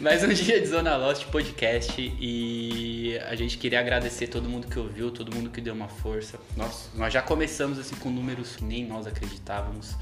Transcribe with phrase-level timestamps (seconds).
[0.00, 4.78] Mais um dia de Zona Lost Podcast e a gente queria agradecer todo mundo que
[4.78, 6.38] ouviu, todo mundo que deu uma força.
[6.56, 9.96] Nós, nós já começamos assim com números que nem nós acreditávamos.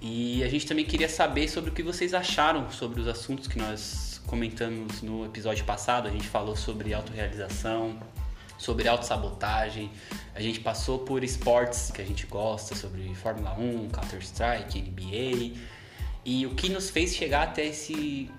[0.00, 3.58] E a gente também queria saber sobre o que vocês acharam sobre os assuntos que
[3.58, 6.08] nós comentamos no episódio passado.
[6.08, 8.00] A gente falou sobre autorrealização,
[8.56, 9.90] sobre autossabotagem.
[10.34, 15.60] A gente passou por esportes que a gente gosta, sobre Fórmula 1, Counter-Strike, NBA.
[16.24, 18.30] E o que nos fez chegar até esse,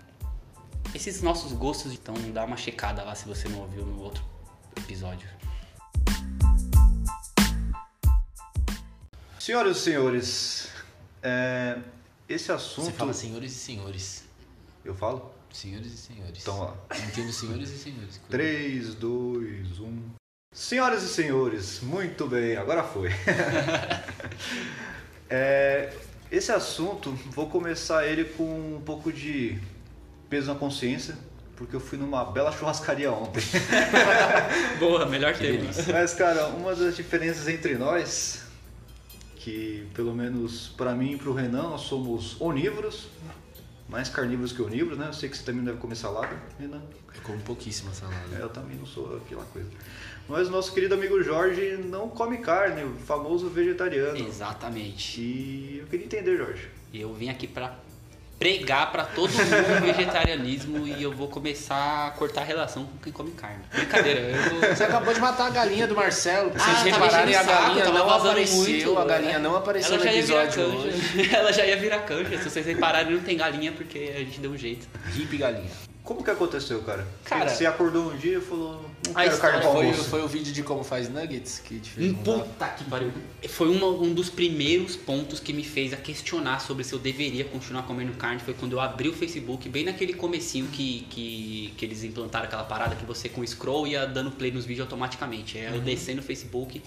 [0.93, 1.93] esses nossos gostos.
[1.93, 4.23] Então dá uma checada lá se você não ouviu no outro
[4.77, 5.27] episódio.
[9.39, 10.69] Senhoras e senhores,
[11.21, 11.77] é,
[12.29, 12.85] esse assunto.
[12.85, 14.23] Você fala senhores e senhores.
[14.85, 15.33] Eu falo?
[15.51, 16.41] Senhores e senhores.
[16.41, 16.77] Então lá.
[17.07, 18.21] Entendo senhores e senhores.
[18.29, 20.09] 3, 2, 1.
[20.53, 23.09] Senhoras e senhores, muito bem, agora foi.
[25.35, 25.91] É,
[26.29, 29.59] esse assunto, vou começar ele com um pouco de
[30.33, 31.15] peso na consciência,
[31.55, 33.43] porque eu fui numa bela churrascaria ontem.
[34.79, 35.59] Boa, melhor tema.
[35.59, 35.93] delícia.
[35.93, 38.41] Mas, cara, uma das diferenças entre nós,
[39.35, 43.09] que pelo menos pra mim e pro Renan, nós somos onívoros,
[43.87, 45.09] mais carnívoros que onívoros, né?
[45.09, 46.81] Eu sei que você também não deve comer salada, Renan.
[47.15, 48.35] Eu como pouquíssima salada.
[48.35, 49.69] É, eu também não sou aquela coisa.
[50.27, 54.17] Mas nosso querido amigo Jorge não come carne, o famoso vegetariano.
[54.17, 55.21] Exatamente.
[55.21, 56.69] E eu queria entender, Jorge.
[56.91, 57.77] E eu vim aqui pra
[58.43, 62.97] pregar pra todo mundo o vegetarianismo e eu vou começar a cortar a relação com
[62.97, 63.63] quem come carne.
[63.73, 64.75] Brincadeira, eu.
[64.75, 66.51] Você acabou de matar a galinha do Marcelo.
[66.53, 68.57] Ah, vocês repararem, a saco, galinha não apareceu.
[68.57, 69.39] muito, a galinha né?
[69.39, 71.31] não apareceu Ela no já ia virar episódio hoje.
[71.33, 72.37] Ela já ia virar canja.
[72.37, 74.85] Se vocês repararem, não tem galinha porque a gente deu um jeito.
[75.15, 75.92] Hip galinha.
[76.03, 77.07] Como que aconteceu, cara?
[77.23, 78.73] Cara- Você acordou um dia e falou,
[79.07, 82.13] não quero carne Foi, foi o vídeo de como faz nuggets que te fez Um
[82.15, 83.09] puta que pariu.
[83.47, 87.45] Foi uma- um dos primeiros pontos que me fez a questionar sobre se eu deveria
[87.45, 88.41] continuar comendo carne.
[88.41, 92.65] Foi quando eu abri o Facebook, bem naquele comecinho que, que, que eles implantaram aquela
[92.65, 95.57] parada que você com scroll ia dando play nos vídeos automaticamente.
[95.57, 96.81] Aí Eu desci no Facebook,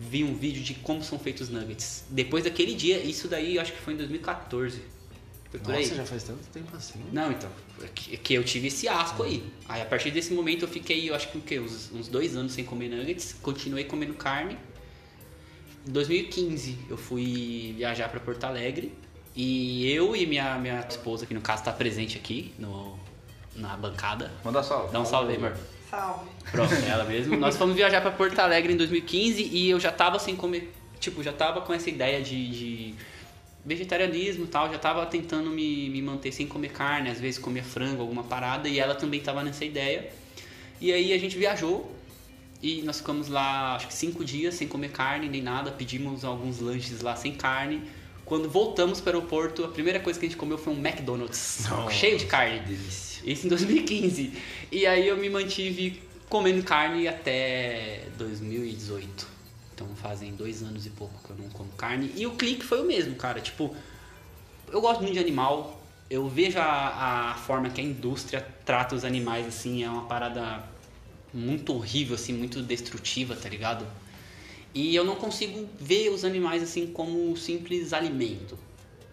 [0.00, 2.04] vi um vídeo de como são feitos nuggets.
[2.08, 4.80] Depois daquele dia, isso daí eu acho que foi em 2014.
[5.56, 5.82] Foi por aí.
[5.82, 7.00] Nossa, já faz tanto tempo assim.
[7.12, 7.50] Não, então.
[7.82, 9.42] é Que, é que eu tive esse asco aí.
[9.68, 11.58] Aí a partir desse momento eu fiquei, eu acho que o quê?
[11.58, 13.34] Uns, uns dois anos sem comer nuggets.
[13.40, 14.58] Continuei comendo carne.
[15.86, 18.92] Em 2015 eu fui viajar para Porto Alegre.
[19.34, 22.98] E eu e minha, minha esposa, que no caso tá presente aqui no,
[23.54, 24.32] na bancada.
[24.44, 24.92] Manda salve.
[24.92, 25.56] Dá um salve aí, amor.
[25.90, 26.30] Salve.
[26.50, 27.36] Pronto, é ela mesmo.
[27.36, 30.72] Nós fomos viajar pra Porto Alegre em 2015 e eu já tava sem comer.
[30.98, 32.94] Tipo, já tava com essa ideia de, de
[33.66, 34.70] vegetarianismo tal.
[34.70, 38.68] Já tava tentando me, me manter sem comer carne, às vezes comia frango, alguma parada.
[38.68, 40.08] E ela também tava nessa ideia.
[40.80, 41.92] E aí a gente viajou
[42.62, 45.72] e nós ficamos lá, acho que cinco dias sem comer carne nem nada.
[45.72, 47.82] Pedimos alguns lanches lá sem carne.
[48.24, 51.66] Quando voltamos para o aeroporto, a primeira coisa que a gente comeu foi um McDonald's
[51.68, 52.60] Nossa, cheio de carne.
[52.60, 53.22] Delícia.
[53.24, 54.32] Isso em 2015.
[54.70, 59.35] E aí eu me mantive comendo carne até 2018.
[59.76, 62.10] Então fazem dois anos e pouco que eu não como carne.
[62.16, 63.42] E o clique foi o mesmo, cara.
[63.42, 63.76] Tipo,
[64.72, 65.78] eu gosto muito de animal.
[66.08, 70.64] Eu vejo a, a forma que a indústria trata os animais, assim, é uma parada
[71.34, 73.86] muito horrível, assim, muito destrutiva, tá ligado?
[74.72, 78.58] E eu não consigo ver os animais, assim, como um simples alimento.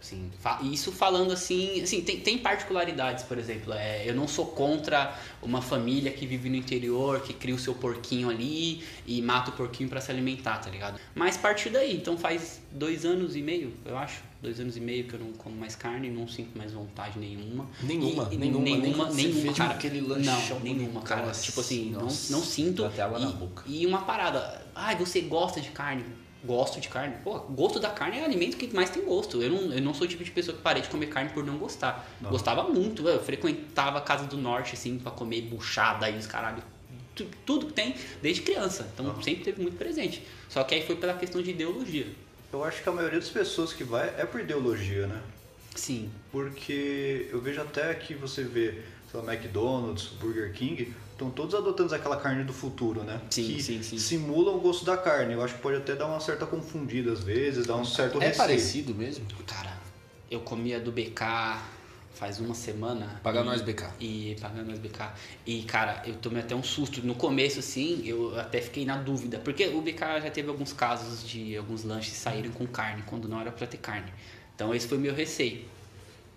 [0.03, 0.29] Assim,
[0.69, 3.71] isso falando assim, assim tem, tem particularidades, por exemplo.
[3.71, 7.73] É, eu não sou contra uma família que vive no interior, que cria o seu
[7.73, 10.99] porquinho ali e mata o porquinho para se alimentar, tá ligado?
[11.15, 14.21] Mas partiu daí, então faz dois anos e meio, eu acho.
[14.41, 17.65] Dois anos e meio que eu não como mais carne, não sinto mais vontade nenhuma.
[17.81, 19.73] Nenhuma, E- nenhuma, nem nenhuma, nenhuma, cara.
[19.75, 21.29] aquele não, lanchão nenhuma, cara.
[21.31, 22.81] assim, Tipo assim, não, nossa, não sinto.
[22.81, 23.63] dá até água e, na boca.
[23.65, 26.03] e uma parada, ai, você gosta de carne?
[26.43, 27.15] Gosto de carne.
[27.23, 29.41] Pô, gosto da carne é o alimento que mais tem gosto.
[29.41, 31.43] Eu não, eu não sou o tipo de pessoa que parei de comer carne por
[31.45, 32.05] não gostar.
[32.19, 32.29] Não.
[32.29, 36.61] Gostava muito, eu frequentava a casa do norte, assim, pra comer buchada e os caralho.
[37.15, 38.89] Tu- Tudo que tem, desde criança.
[38.93, 39.21] Então Aham.
[39.21, 40.21] sempre teve muito presente.
[40.49, 42.07] Só que aí foi pela questão de ideologia.
[42.51, 45.21] Eu acho que a maioria das pessoas que vai é por ideologia, né?
[45.75, 46.11] Sim.
[46.31, 51.93] Porque eu vejo até que você vê, sei lá, McDonald's, Burger King, estão todos adotando
[51.95, 53.19] aquela carne do futuro, né?
[53.29, 53.97] Sim, que sim, sim.
[53.97, 55.33] simulam o gosto da carne.
[55.33, 58.27] Eu acho que pode até dar uma certa confundida às vezes, dar um certo É
[58.27, 58.37] receio.
[58.37, 59.25] parecido mesmo?
[59.47, 59.77] Cara,
[60.29, 61.59] eu comia do BK
[62.13, 63.19] faz uma semana.
[63.23, 63.85] Paga e- nós, BK.
[63.99, 65.11] E paga nós BK.
[65.47, 67.01] E, cara, eu tomei até um susto.
[67.05, 69.39] No começo, assim, eu até fiquei na dúvida.
[69.39, 73.41] Porque o BK já teve alguns casos de alguns lanches saírem com carne, quando não
[73.41, 74.11] era pra ter carne.
[74.55, 75.65] Então esse foi o meu receio.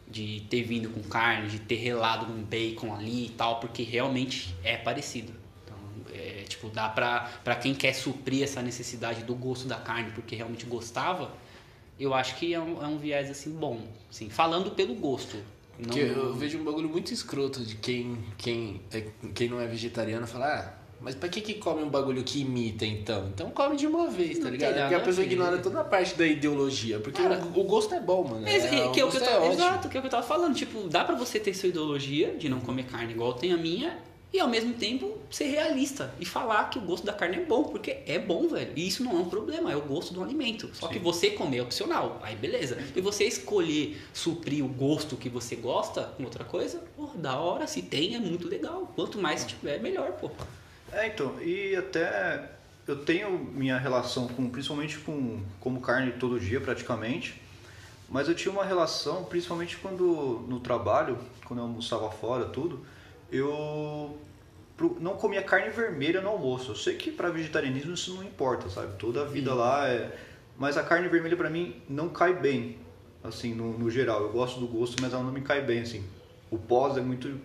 [0.08, 4.54] De ter vindo com carne, de ter relado um bacon ali e tal, porque realmente
[4.62, 5.32] é parecido.
[5.64, 5.76] Então,
[6.14, 10.36] é, tipo, dá pra, pra quem quer suprir essa necessidade do gosto da carne, porque
[10.36, 11.32] realmente gostava,
[11.98, 13.80] eu acho que é um, é um viés, assim, bom.
[14.10, 15.36] Assim, falando pelo gosto.
[15.78, 19.66] Não, Porque eu vejo um bagulho muito escroto de quem, quem, é, quem não é
[19.66, 23.28] vegetariano falar, ah, mas pra que que come um bagulho que imita então?
[23.28, 24.78] Então come de uma vez, tá ligado?
[24.80, 25.32] Porque a pessoa ver.
[25.32, 26.98] ignora toda a parte da ideologia.
[26.98, 28.46] Porque Cara, o, o gosto é bom, mano.
[28.46, 29.52] É, É, que, é o que eu tava, é ótimo.
[29.52, 30.54] exato, que é o que eu tava falando.
[30.54, 33.98] Tipo, dá pra você ter sua ideologia de não comer carne igual tem a minha
[34.32, 37.64] e ao mesmo tempo ser realista e falar que o gosto da carne é bom,
[37.64, 38.72] porque é bom, velho.
[38.74, 40.68] E isso não é um problema, é o gosto do alimento.
[40.74, 42.76] Só que você comer é opcional, aí beleza.
[42.94, 47.66] E você escolher suprir o gosto que você gosta com outra coisa, pô, da hora,
[47.66, 48.92] se tem, é muito legal.
[48.94, 50.30] Quanto mais tiver, melhor, pô.
[50.96, 52.48] É, então, e até
[52.88, 57.38] eu tenho minha relação com, principalmente com como carne todo dia praticamente,
[58.08, 62.80] mas eu tinha uma relação, principalmente quando no trabalho, quando eu almoçava fora, tudo,
[63.30, 64.18] eu
[64.98, 66.70] não comia carne vermelha no almoço.
[66.70, 68.96] Eu sei que para vegetarianismo isso não importa, sabe?
[68.96, 70.18] Toda a vida lá é,
[70.56, 72.78] mas a carne vermelha para mim não cai bem,
[73.22, 74.22] assim, no, no geral.
[74.22, 76.02] Eu gosto do gosto, mas ela não me cai bem, assim.
[76.50, 77.38] O pós é muito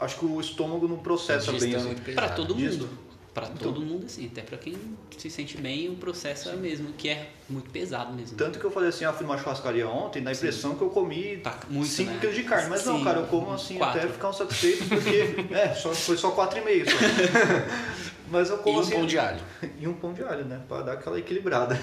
[0.00, 1.94] acho que o estômago não processa A bem é assim.
[2.14, 2.88] Pra todo mundo.
[3.34, 4.26] Pra todo mundo, assim.
[4.26, 4.74] Até pra quem
[5.16, 8.36] se sente bem, o processo é mesmo, que é muito pesado mesmo.
[8.36, 10.90] Tanto que eu falei assim, ah, fui numa churrascaria ontem, dá a impressão que eu
[10.90, 12.18] comi Tá muito, 5 né?
[12.20, 12.68] quilos de carne.
[12.68, 14.00] Mas não, Sim, cara, eu como assim quatro.
[14.00, 16.96] até ficar um satisfeito, porque é, só, foi só 4,5 só.
[18.30, 18.90] Mas eu E como um assim.
[18.92, 19.40] pão de alho.
[19.80, 20.60] E um pão de alho, né?
[20.68, 21.74] Pra dar aquela equilibrada.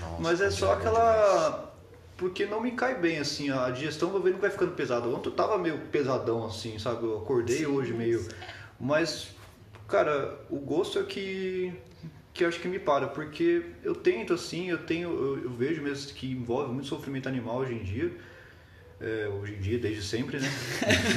[0.00, 1.71] Nossa, Mas é só alho aquela.
[2.22, 5.08] Porque não me cai bem, assim, a digestão vendo que vai ficando pesada.
[5.08, 7.02] Ontem eu tava meio pesadão, assim, sabe?
[7.02, 8.28] Eu acordei Sim, hoje mas- meio.
[8.78, 9.30] Mas,
[9.88, 11.72] cara, o gosto é que.
[12.32, 13.08] que acho que me para.
[13.08, 15.08] Porque eu tento, assim, eu tenho.
[15.10, 18.12] Eu, eu vejo mesmo que envolve muito sofrimento animal hoje em dia.
[19.00, 20.48] É, hoje em dia, desde sempre, né?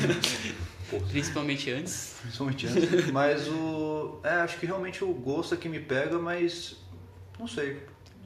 [1.12, 2.16] Principalmente antes.
[2.22, 3.12] Principalmente antes.
[3.12, 4.20] Mas o.
[4.24, 6.78] É, acho que realmente o gosto é que me pega, mas.
[7.38, 7.78] Não sei.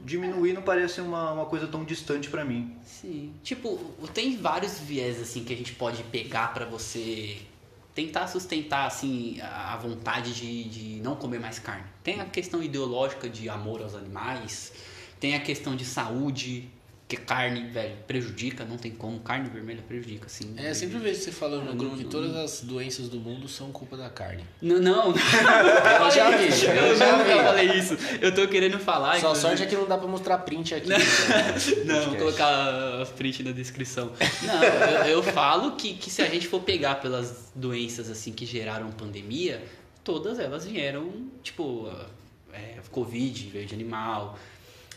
[0.03, 2.75] Diminuir não parece uma, uma coisa tão distante pra mim.
[2.83, 3.33] Sim.
[3.43, 3.77] Tipo,
[4.13, 7.37] tem vários viés assim que a gente pode pegar pra você
[7.93, 11.83] tentar sustentar assim a vontade de, de não comer mais carne.
[12.03, 14.71] Tem a questão ideológica de amor aos animais,
[15.19, 16.69] tem a questão de saúde,
[17.09, 20.53] que carne, velho, prejudica, não tem como, carne vermelha prejudica, assim.
[20.55, 23.97] É, sempre vejo você falando no grupo que todas as doenças do mundo são culpa
[23.97, 24.45] da carne.
[24.61, 25.07] Não, não.
[25.17, 27.43] Eu já vi, eu eu já nunca vi.
[27.43, 27.97] falei isso.
[28.21, 29.13] Eu tô querendo falar.
[29.13, 30.87] Só inclusive- sorte é que não dá pra mostrar print aqui.
[30.89, 30.97] né?
[31.85, 34.11] Não, vou colocar as print na descrição.
[34.43, 38.45] Não, eu, eu falo que, que se a gente for pegar pelas doenças assim que
[38.45, 39.63] geraram pandemia,
[40.03, 41.11] todas elas vieram,
[41.41, 41.91] tipo,
[42.53, 44.37] é, Covid, verde animal,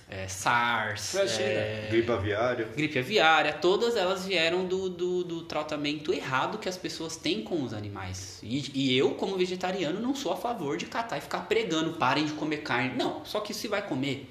[0.09, 2.69] é, SARS, é, Gripe aviária.
[2.77, 7.63] gripe aviária, todas elas vieram do, do, do tratamento errado que as pessoas têm com
[7.63, 8.39] os animais.
[8.43, 12.27] E, e eu, como vegetariano, não sou a favor de catar e ficar pregando, parem
[12.27, 12.95] de comer carne.
[12.97, 14.29] Não, só que se vai comer,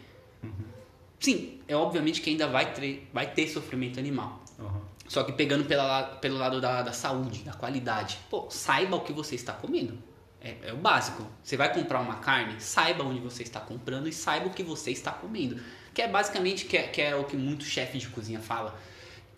[1.19, 4.43] sim, é obviamente que ainda vai ter, vai ter sofrimento animal.
[4.59, 4.81] Uhum.
[5.07, 8.17] Só que pegando pela, la- pelo lado da, da saúde, da qualidade.
[8.29, 9.97] Pô, saiba o que você está comendo.
[10.41, 11.25] É, é o básico.
[11.43, 14.91] Você vai comprar uma carne, saiba onde você está comprando e saiba o que você
[14.91, 15.61] está comendo.
[15.93, 18.79] Que é basicamente que é, que é o que muito chefe de cozinha fala.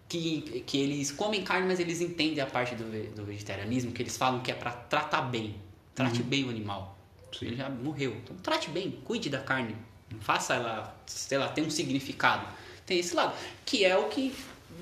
[0.07, 2.85] Que, que eles comem carne, mas eles entendem a parte do,
[3.15, 5.55] do vegetarianismo, que eles falam que é para tratar bem.
[5.93, 6.97] Trate bem o animal.
[7.37, 7.47] Sim.
[7.47, 8.15] Ele já morreu.
[8.23, 9.75] Então trate bem, cuide da carne.
[10.19, 12.47] Faça ela, sei lá, ter um significado.
[12.85, 13.35] Tem esse lado.
[13.65, 14.33] Que é o que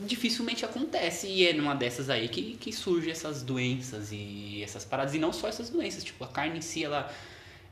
[0.06, 1.28] dificilmente acontece.
[1.28, 5.14] E é numa dessas aí que, que surgem essas doenças e essas paradas.
[5.14, 6.04] E não só essas doenças.
[6.04, 7.12] Tipo, a carne em si, ela,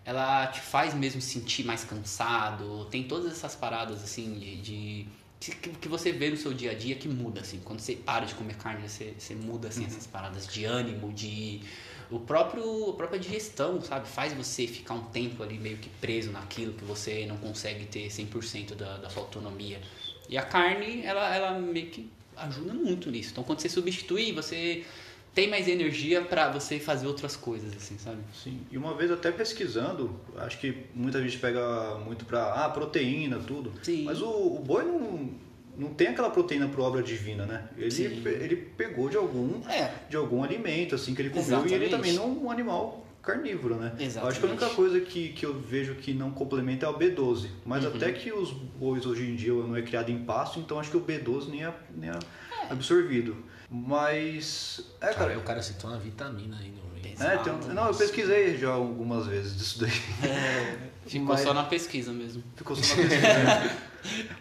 [0.05, 2.85] ela te faz mesmo sentir mais cansado.
[2.85, 4.55] Tem todas essas paradas, assim, de...
[4.61, 5.07] de
[5.39, 7.59] que, você vê no seu dia a dia que muda, assim.
[7.63, 11.61] Quando você para de comer carne, você, você muda, assim, essas paradas de ânimo, de...
[12.11, 14.07] O próprio, a própria digestão, sabe?
[14.07, 18.07] Faz você ficar um tempo ali meio que preso naquilo que você não consegue ter
[18.07, 19.79] 100% da, da sua autonomia.
[20.27, 22.09] E a carne, ela, ela meio que
[22.41, 23.29] ajuda muito nisso.
[23.31, 24.83] Então, quando você substitui, você
[25.33, 28.17] tem mais energia pra você fazer outras coisas, assim, sabe?
[28.33, 28.61] Sim.
[28.71, 33.71] E uma vez até pesquisando, acho que muita gente pega muito pra ah, proteína, tudo.
[33.83, 34.03] Sim.
[34.03, 35.29] Mas o, o boi não,
[35.77, 37.69] não tem aquela proteína por obra divina, né?
[37.77, 38.03] Ele, Sim.
[38.25, 39.93] ele pegou de algum, É.
[40.09, 41.45] de algum alimento, assim, que ele comeu.
[41.45, 41.89] E ele Exatamente.
[41.91, 43.93] também não é um animal carnívoro, né?
[43.99, 44.75] Eu acho que a única Exatamente.
[44.75, 47.49] coisa que, que eu vejo que não complementa é o B12.
[47.65, 47.95] Mas Uhum.
[47.95, 50.97] até que os bois hoje em dia não é criado em pasto, então acho que
[50.97, 52.19] o B12 nem é, nem é
[52.69, 53.35] absorvido.
[53.69, 54.81] Mas.
[55.01, 55.37] É, Cara, cara.
[55.39, 57.15] o cara citou uma vitamina aí no meio.
[57.19, 59.91] É, tem um- não, eu pesquisei já algumas vezes disso daí.
[61.05, 62.43] Ficou Mas- só na pesquisa mesmo.
[62.55, 63.79] Ficou só na pesquisa.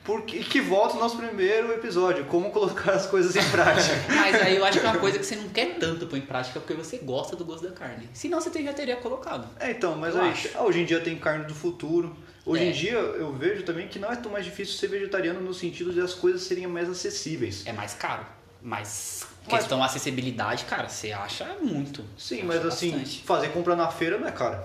[0.05, 3.95] Porque que volta o nosso primeiro episódio, como colocar as coisas em prática.
[4.15, 6.23] Mas aí eu acho que é uma coisa que você não quer tanto pôr em
[6.23, 8.09] prática porque você gosta do gosto da carne.
[8.13, 9.47] Senão você já teria colocado.
[9.61, 12.17] É, então, mas aí, hoje em dia tem carne do futuro.
[12.47, 12.69] Hoje É.
[12.69, 15.93] em dia eu vejo também que não é tão mais difícil ser vegetariano no sentido
[15.93, 17.63] de as coisas serem mais acessíveis.
[17.67, 18.25] É mais caro.
[18.63, 22.03] Mas, Mas- questão acessibilidade, cara, você acha muito.
[22.17, 23.23] Sim, mas assim, bastante.
[23.25, 24.59] fazer compra na feira não é caro.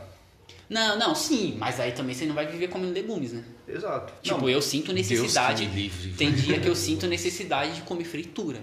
[0.70, 3.44] Não, não, sim, mas aí também você não vai viver comendo legumes, né?
[3.68, 4.14] Exato.
[4.22, 5.70] Tipo, Não, eu sinto necessidade.
[6.18, 8.62] Tem dia que eu sinto necessidade de comer fritura.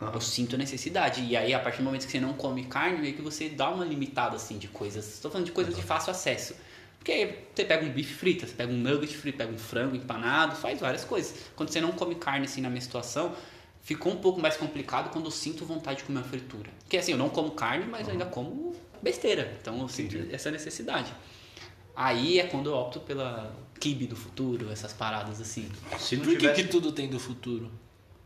[0.00, 0.12] Aham.
[0.14, 1.24] Eu sinto necessidade.
[1.24, 3.70] E aí, a partir do momento que você não come carne, meio que você dá
[3.70, 5.14] uma limitada, assim, de coisas.
[5.14, 6.54] Estou falando de coisas de fácil acesso.
[6.98, 9.96] Porque aí você pega um bife frito, você pega um nugget frito, pega um frango
[9.96, 11.34] empanado, faz várias coisas.
[11.54, 13.32] Quando você não come carne, assim, na menstruação,
[13.80, 16.68] ficou um pouco mais complicado quando eu sinto vontade de comer uma fritura.
[16.80, 18.74] Porque, assim, eu não como carne, mas eu ainda como
[19.06, 19.56] besteira.
[19.60, 20.34] Então, eu sinto Entendi.
[20.34, 21.12] essa necessidade.
[21.94, 25.70] Aí é quando eu opto pela kibe do futuro, essas paradas assim.
[25.98, 26.62] se não Por que, tivesse...
[26.62, 27.70] que tudo tem do futuro?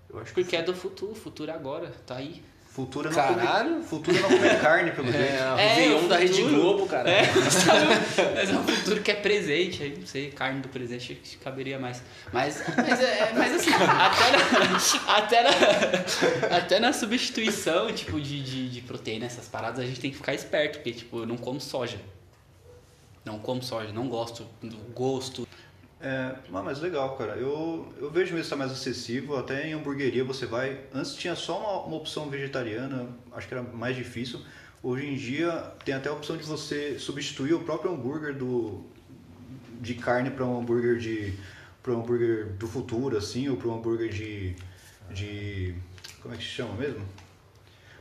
[0.08, 2.42] Eu acho que Porque é do futuro, futuro é agora, tá aí.
[2.80, 3.68] Futuro é não Caralho.
[3.70, 3.82] comer...
[3.84, 5.32] Futuro é não comer carne, pelo jeito.
[5.32, 6.42] É, o É, Réveillon o da Rede.
[6.42, 7.10] Globo, cara.
[7.10, 7.22] É,
[8.34, 11.36] mas é um futuro que é presente, aí não sei, carne do presente acho que
[11.38, 12.02] caberia mais.
[12.32, 18.68] Mas, mas, é, mas assim, até na, até, na, até na substituição tipo, de, de,
[18.68, 21.60] de proteína, essas paradas, a gente tem que ficar esperto, porque tipo, eu não como
[21.60, 22.00] soja.
[23.24, 25.46] Não como soja, não gosto do gosto.
[26.00, 27.32] É, mas legal, cara.
[27.32, 29.36] Eu, eu vejo mesmo que tá mais acessível.
[29.36, 30.80] Até em hamburgueria você vai.
[30.94, 34.40] Antes tinha só uma, uma opção vegetariana, acho que era mais difícil.
[34.82, 35.52] Hoje em dia
[35.84, 38.82] tem até a opção de você substituir o próprio hambúrguer do,
[39.78, 41.34] de carne para um hambúrguer de
[41.82, 44.54] para um hambúrguer do futuro, assim, ou para um hambúrguer de,
[45.10, 45.74] de.
[46.22, 47.04] Como é que se chama mesmo?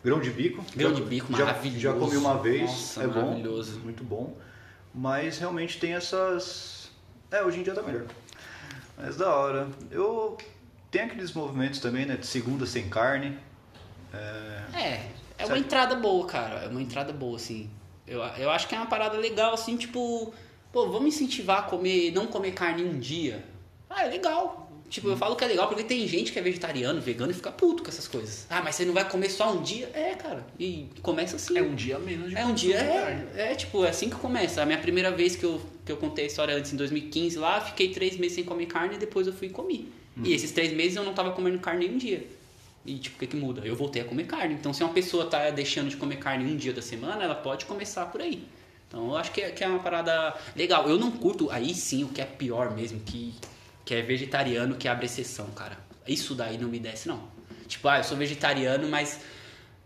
[0.03, 0.63] Grão de bico.
[0.75, 1.79] Grão de bico, já, maravilhoso.
[1.79, 3.35] Já comi uma vez, Nossa, é bom,
[3.83, 4.37] muito bom.
[4.93, 6.78] Mas realmente tem essas.
[7.31, 8.05] É, hoje em dia tá melhor.
[8.97, 9.67] Mas da hora.
[9.91, 10.37] Eu.
[10.91, 12.15] Tem aqueles movimentos também, né?
[12.15, 13.37] De segunda sem carne.
[14.13, 16.61] É, É, é uma entrada boa, cara.
[16.61, 17.69] É uma entrada boa, assim.
[18.07, 20.33] Eu, eu acho que é uma parada legal, assim, tipo,
[20.73, 23.43] pô, vamos incentivar a comer, não comer carne um dia.
[23.87, 24.67] Ah, é legal.
[24.89, 27.51] Tipo, eu falo que é legal porque tem gente que é vegetariano, vegano e fica
[27.51, 28.47] puto com essas coisas.
[28.49, 29.91] Ah, mas você não vai comer só um dia?
[29.93, 30.43] É, cara.
[30.57, 31.55] E começa assim.
[31.55, 34.63] É um dia menos de É um dia, é, é tipo, é assim que começa.
[34.63, 37.59] A minha primeira vez que eu, que eu contei a história antes, em 2015 lá,
[37.59, 39.91] fiquei três meses sem comer carne e depois eu fui e comi.
[40.23, 42.27] E esses três meses eu não tava comendo carne nem um dia.
[42.85, 43.61] E tipo, o que que muda?
[43.65, 44.53] Eu voltei a comer carne.
[44.53, 47.65] Então se uma pessoa tá deixando de comer carne um dia da semana, ela pode
[47.65, 48.43] começar por aí.
[48.87, 50.87] Então eu acho que é, que é uma parada legal.
[50.87, 53.33] Eu não curto, aí sim, o que é pior mesmo, que,
[53.83, 55.77] que é vegetariano que abre exceção, cara.
[56.07, 57.23] Isso daí não me desce, não.
[57.67, 59.21] Tipo, ah, eu sou vegetariano, mas.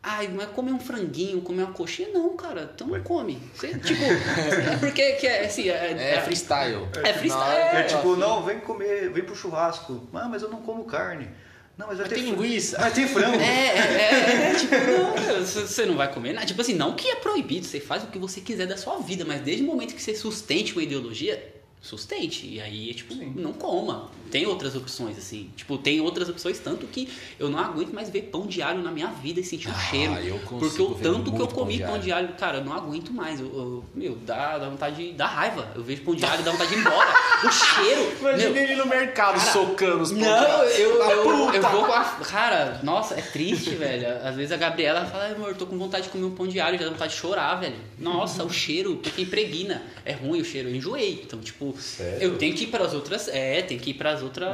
[0.05, 2.69] Ai, mas comer um franguinho, comer uma coxinha, não, cara.
[2.75, 3.41] Então não come.
[3.55, 5.69] Você, tipo, é porque que é assim.
[5.69, 6.87] É, É freestyle.
[7.03, 7.29] É freestyle.
[7.29, 10.05] Na hora é que- tipo, não, vem comer, vem pro churrasco.
[10.13, 11.29] Ah, mas eu não como carne.
[11.77, 12.77] Não, mas vai Mas ter tem linguiça.
[12.79, 13.35] Mas tem frango.
[13.37, 16.45] É, é, é, é, tipo, não, você não vai comer nada.
[16.45, 19.23] Tipo assim, não que é proibido, você faz o que você quiser da sua vida,
[19.25, 21.52] mas desde o momento que você sustente uma ideologia,
[21.83, 22.47] sustente.
[22.47, 23.33] E aí, tipo, Sim.
[23.35, 24.09] não coma.
[24.31, 25.51] Tem outras opções, assim.
[25.55, 29.07] Tipo, tem outras opções, tanto que eu não aguento mais ver pão diário na minha
[29.07, 30.13] vida e sentir o Ah, cheiro.
[30.15, 32.01] eu consigo porque o tanto que eu pão comi pão diário.
[32.03, 33.39] diário, cara, eu não aguento mais.
[33.39, 35.13] Eu, eu- meu, dá, dá vontade de.
[35.13, 35.71] dá raiva.
[35.75, 37.13] Eu vejo pão diário e dá vontade de ir embora.
[37.45, 38.11] o cheiro.
[38.21, 41.85] Imagina meu, ele no mercado Cara, socando os pão não, eu, Da eu, eu vou
[41.85, 42.03] com a.
[42.03, 44.07] Cara, nossa, é triste, velho.
[44.25, 46.47] Às vezes a Gabriela fala, "Ai, amor, eu tô com vontade de comer um pão
[46.47, 47.75] diário, já dá vontade de chorar, velho.
[47.99, 49.83] Nossa, o cheiro, porque impregna.
[50.05, 51.21] É ruim o cheiro, eu enjoei.
[51.23, 52.21] Então, tipo, Sério?
[52.21, 53.27] eu tenho que ir para as outras.
[53.27, 54.49] É, tem que ir para as outras.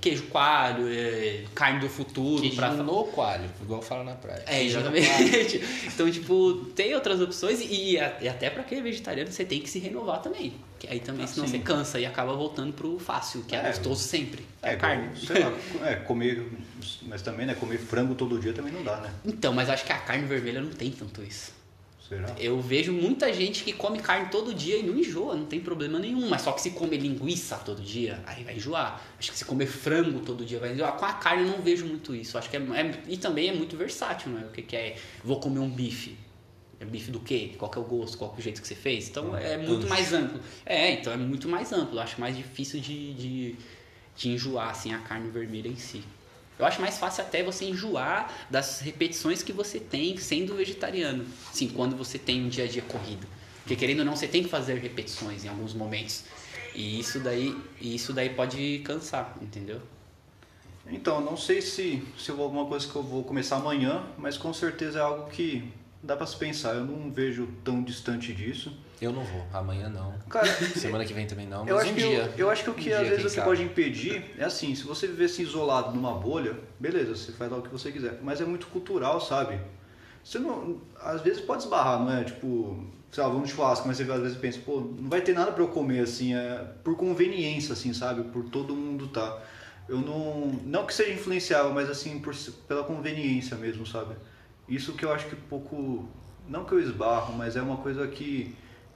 [0.00, 2.40] queijo coalho, é, carne do futuro.
[2.40, 4.42] Queijo pra, no coalho, igual fala na praia.
[4.46, 5.62] é, exatamente.
[5.92, 9.68] Então, tipo, tem outras opções e, e até pra quem é vegetariano você tem que
[9.68, 10.54] se renovar também.
[10.78, 11.52] Que aí também, Ah, senão sim.
[11.52, 13.66] você cansa e acaba voltando pro fácil, que é, É.
[13.68, 14.44] gostoso sempre.
[14.62, 15.10] É, É, carne.
[15.30, 15.52] lá,
[15.88, 16.44] é, comer.
[17.02, 17.54] Mas também, né?
[17.54, 19.12] Comer frango todo dia também não dá, né?
[19.24, 21.52] Então, mas acho que a carne vermelha não tem tanto isso.
[22.12, 22.34] Será?
[22.38, 25.98] Eu vejo muita gente que come carne todo dia e não enjoa, não tem problema
[25.98, 26.28] nenhum.
[26.28, 29.02] Mas só que se comer linguiça todo dia, aí vai enjoar.
[29.18, 30.92] Acho que se comer frango todo dia vai enjoar.
[30.96, 32.36] Com a carne eu não vejo muito isso.
[32.36, 34.44] Acho que é, é- e também é muito versátil, né?
[34.46, 34.96] O que, que é?
[35.24, 36.16] Vou comer um bife.
[36.78, 37.52] É bife do quê?
[37.56, 38.18] Qual que é o gosto?
[38.18, 39.08] Qual que é o jeito que você fez?
[39.08, 40.40] Então é muito mais amplo.
[40.66, 41.96] É, então é muito mais amplo.
[41.96, 43.56] Eu acho mais difícil de, de,
[44.16, 46.02] de enjoar assim, a carne vermelha em si.
[46.58, 51.24] Eu acho mais fácil até você enjoar das repetições que você tem sendo vegetariano.
[51.52, 53.26] Sim, quando você tem um dia a dia corrido.
[53.62, 56.24] Porque querendo ou não, você tem que fazer repetições em alguns momentos.
[56.74, 59.80] E isso daí, isso daí pode cansar, entendeu?
[60.86, 64.98] Então, não sei se, se alguma coisa que eu vou começar amanhã, mas com certeza
[64.98, 65.70] é algo que
[66.02, 66.74] dá pra se pensar.
[66.74, 68.72] Eu não vejo tão distante disso.
[69.02, 70.14] Eu não vou, amanhã não.
[70.28, 72.32] Cara, Semana que vem também não, mas eu um que, dia.
[72.36, 73.46] eu, eu acho que o que Um às vezes que sabe.
[73.48, 77.62] pode impedir é assim, se você vivesse isolado numa bolha, beleza, você faz lá o
[77.62, 78.20] que você quiser.
[78.22, 79.60] Mas é muito cultural, sabe?
[80.22, 80.80] Você não.
[81.00, 82.22] Às vezes pode esbarrar, não é?
[82.22, 85.34] Tipo, sei lá, vamos no churrasco, mas você às vezes pensa, pô, não vai ter
[85.34, 88.22] nada pra eu comer, assim, é por conveniência, assim, sabe?
[88.30, 89.42] Por todo mundo tá.
[89.88, 90.46] eu não.
[90.64, 92.34] Não que seja influenciável, mas assim, por,
[92.68, 94.14] pela conveniência mesmo, sabe?
[94.68, 96.08] Isso que eu acho que pouco.
[96.48, 98.54] Não que eu esbarro, mas é uma coisa que,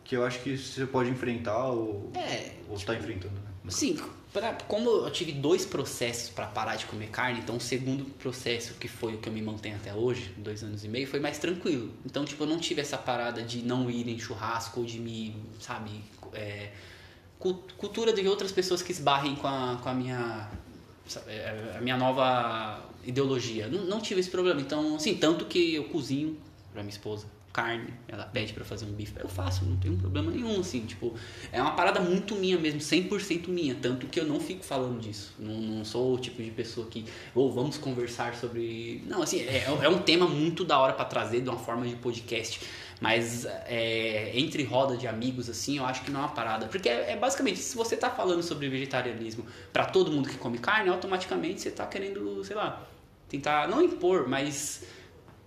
[0.08, 3.40] que eu acho que você pode enfrentar ou, É, ou está enfrentando, né?
[3.68, 3.98] Sim,
[4.32, 8.75] pra, como eu tive dois processos para parar de comer carne, então o segundo processo,
[8.75, 11.38] que foi o que eu me mantenho até hoje, dois anos e meio, foi mais
[11.38, 11.90] tranquilo.
[12.04, 15.34] Então, tipo, eu não tive essa parada de não ir em churrasco ou de me,
[15.60, 15.90] sabe,
[16.32, 16.70] é,
[17.40, 20.48] cu- cultura de outras pessoas que esbarrem com a, com a minha
[21.08, 23.66] sabe, é, a minha nova ideologia.
[23.66, 24.60] Não, não tive esse problema.
[24.60, 26.38] Então, assim, tanto que eu cozinho
[26.72, 30.30] pra minha esposa carne, ela pede pra fazer um bife, eu faço, não tem problema
[30.30, 31.14] nenhum, assim, tipo,
[31.50, 35.34] é uma parada muito minha mesmo, 100% minha, tanto que eu não fico falando disso,
[35.38, 39.64] não, não sou o tipo de pessoa que, ou vamos conversar sobre, não, assim, é,
[39.64, 42.60] é um tema muito da hora pra trazer de uma forma de podcast,
[43.00, 46.66] mas é, entre roda de amigos, assim, eu acho que não é uma parada.
[46.66, 50.56] Porque é, é basicamente, se você tá falando sobre vegetarianismo pra todo mundo que come
[50.56, 52.86] carne, automaticamente você tá querendo, sei lá,
[53.28, 54.86] tentar, não impor, mas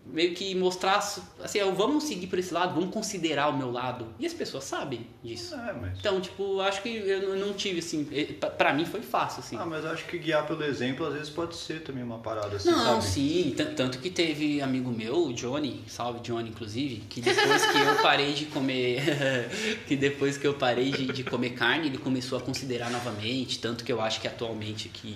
[0.05, 0.97] meio que mostrar,
[1.43, 4.07] assim, ó, vamos seguir por esse lado, vamos considerar o meu lado.
[4.17, 5.53] E as pessoas sabem disso.
[5.53, 5.99] É, mas.
[5.99, 8.05] Então, tipo, acho que eu não tive, assim,
[8.39, 9.55] pra- pra mim foi fácil, assim.
[9.55, 12.71] Ah, mas acho que guiar pelo exemplo às vezes pode ser também uma parada assim,
[12.71, 13.03] Não, sabe?
[13.03, 17.77] sim, tan- tanto que teve amigo meu, o Johnny, salve Johnny, inclusive, que depois que
[17.77, 19.03] eu parei de comer,
[19.87, 23.83] que depois que eu parei de, de comer carne, ele começou a considerar novamente, tanto
[23.83, 25.15] que eu acho que atualmente que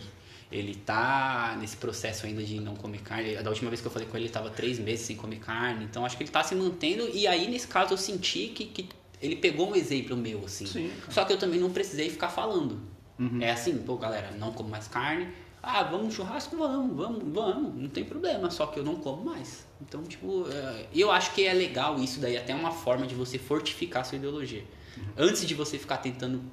[0.53, 3.35] ele tá nesse processo ainda de não comer carne.
[3.35, 5.83] Da última vez que eu falei com ele, ele tava três meses sem comer carne,
[5.85, 8.89] então acho que ele tá se mantendo, e aí nesse caso eu senti que, que
[9.19, 10.65] ele pegou um exemplo meu, assim.
[10.65, 10.91] Sim.
[11.09, 12.79] Só que eu também não precisei ficar falando.
[13.17, 13.41] Uhum.
[13.41, 15.27] É assim, pô, galera, não como mais carne.
[15.61, 16.57] Ah, vamos no churrasco?
[16.57, 17.75] Vamos, vamos, vamos.
[17.81, 19.65] Não tem problema, só que eu não como mais.
[19.81, 23.39] Então, tipo, é, eu acho que é legal isso daí, até uma forma de você
[23.39, 24.65] fortificar a sua ideologia.
[24.97, 25.03] Uhum.
[25.17, 26.43] Antes de você ficar tentando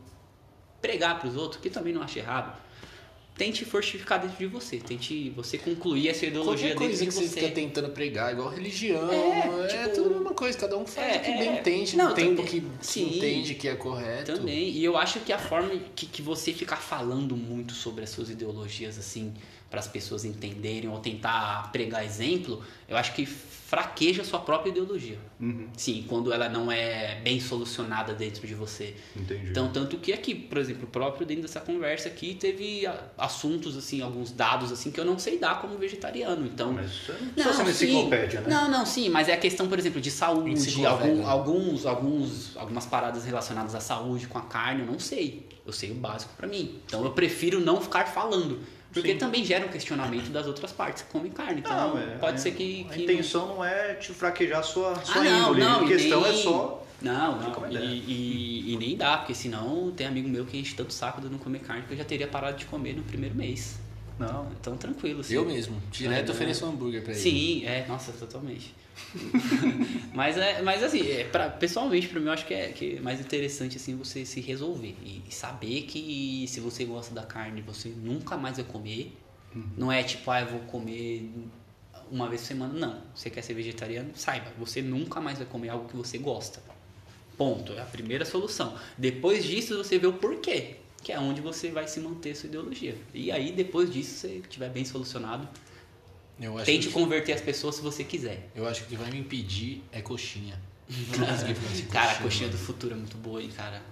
[0.80, 2.56] pregar para os outros, que também não acho errado,
[3.40, 4.76] tente fortificar dentro de você.
[4.76, 7.40] Tente você concluir essa ideologia Qualquer dentro coisa de que você você.
[7.40, 11.14] fica tentando pregar, igual religião, É, é, tipo- tudo a mesma coisa, cada um faz
[11.14, 11.38] É, o que é.
[11.38, 13.16] bem entende, Não, no tempo também- que, que sim.
[13.16, 14.34] entende que é correto.
[14.36, 18.10] Também, e eu acho que a forma que, que você ficar falando muito sobre as
[18.10, 19.32] suas ideologias, assim,
[19.70, 24.70] para as pessoas entenderem ou tentar pregar exemplo, eu acho que fraqueja a sua própria
[24.70, 25.16] ideologia.
[25.38, 28.96] Uhum, Sim, quando ela não é bem solucionada dentro de você.
[29.14, 29.48] entendi.
[29.48, 32.82] Então, tanto que aqui, por exemplo, próprio dentro dessa conversa aqui, teve
[33.16, 36.44] assuntos, assim, alguns dados, assim, que eu não sei dar como vegetariano.
[36.44, 37.84] Então, mas isso não precisa ser uma sim.
[37.86, 38.46] enciclopédia, né?
[38.50, 41.08] Não, não, sim, mas é a questão, por exemplo, de saúde, Enciclovega.
[41.08, 45.48] algum, alguns, alguns, algumas paradas relacionadas à saúde com a carne, eu não sei.
[45.64, 46.80] Eu sei o básico pra mim.
[46.86, 48.58] Então eu prefiro não ficar falando.
[48.92, 49.18] Porque Sim.
[49.18, 51.60] também gera um questionamento das outras partes que comem carne.
[51.60, 52.86] Então Não, é- pode é- ser que.
[52.90, 55.60] A que intenção não é te fraquejar a sua, sua ah, não, índole.
[55.60, 56.86] não, a questão é nem- só.
[57.00, 57.70] Não, não.
[57.70, 61.28] E, e- e nem dá, porque senão tem amigo meu que enche tanto saco de
[61.28, 63.78] não comer carne que eu já teria parado de comer no primeiro mês.
[64.20, 64.52] Não.
[64.60, 65.20] Então tranquilo.
[65.20, 65.34] assim.
[65.34, 67.20] Eu mesmo, direto É, ofereço um hambúrguer pra ele.
[67.20, 68.74] Sim, é, nossa, totalmente.
[70.12, 73.00] mas, é, mas assim, é, pra, pessoalmente, pra mim, eu acho que é, que é
[73.00, 77.62] mais interessante assim você se resolver e, e saber que se você gosta da carne,
[77.62, 79.16] você nunca mais vai comer.
[79.76, 81.28] Não é tipo, ah, eu vou comer
[82.10, 82.74] uma vez por semana.
[82.74, 83.00] Não.
[83.14, 84.10] Você quer ser vegetariano?
[84.14, 86.62] Saiba, você nunca mais vai comer algo que você gosta.
[87.36, 87.72] Ponto.
[87.72, 88.76] É a primeira solução.
[88.98, 90.76] Depois disso, você vê o porquê.
[91.02, 92.96] Que é onde você vai se manter sua ideologia.
[93.14, 95.48] E aí, depois disso, se você tiver bem solucionado,
[96.40, 98.50] Eu acho, Tente que, converter as pessoas se você quiser.
[98.54, 100.60] eu acho que o que vai me impedir é coxinha.
[100.88, 103.82] Não consegui Cara, a coxinha do futuro é muito boa, hein, cara.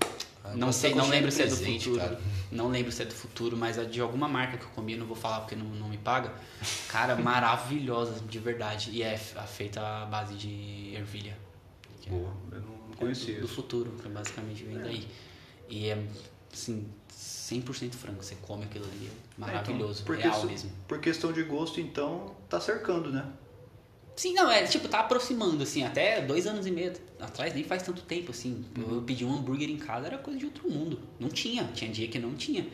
[0.45, 1.97] Ah, não sei, não coxinha lembro se é do futuro.
[1.99, 2.21] cara.
[2.51, 5.05] Não lembro se é do futuro, mas é de alguma marca que eu comi, não
[5.07, 6.33] vou falar porque não, não me paga.
[6.89, 8.91] Cara, maravilhosa, de verdade.
[8.93, 11.37] E é feita à base de ervilha.
[12.01, 13.55] que é- Boa, eu não é conhecia do, do isso.
[13.55, 15.07] futuro, que basicamente vem daí.
[15.69, 16.03] E é,
[16.53, 16.87] assim,
[17.55, 18.23] 100% frango.
[18.23, 20.71] Você come aquilo ali, é maravilhoso, É, então, por, real mesmo.
[20.87, 23.25] por questão de gosto, então, tá cercando, né?
[24.17, 27.85] Sim, não, é tipo, tá aproximando, assim, até dois anos e meio atrás, nem faz
[27.85, 28.65] tanto tempo, assim.
[28.77, 30.99] Eu, eu pedi um hambúrguer em casa, era coisa de outro mundo.
[31.21, 32.67] Não tinha, tinha dia que não tinha.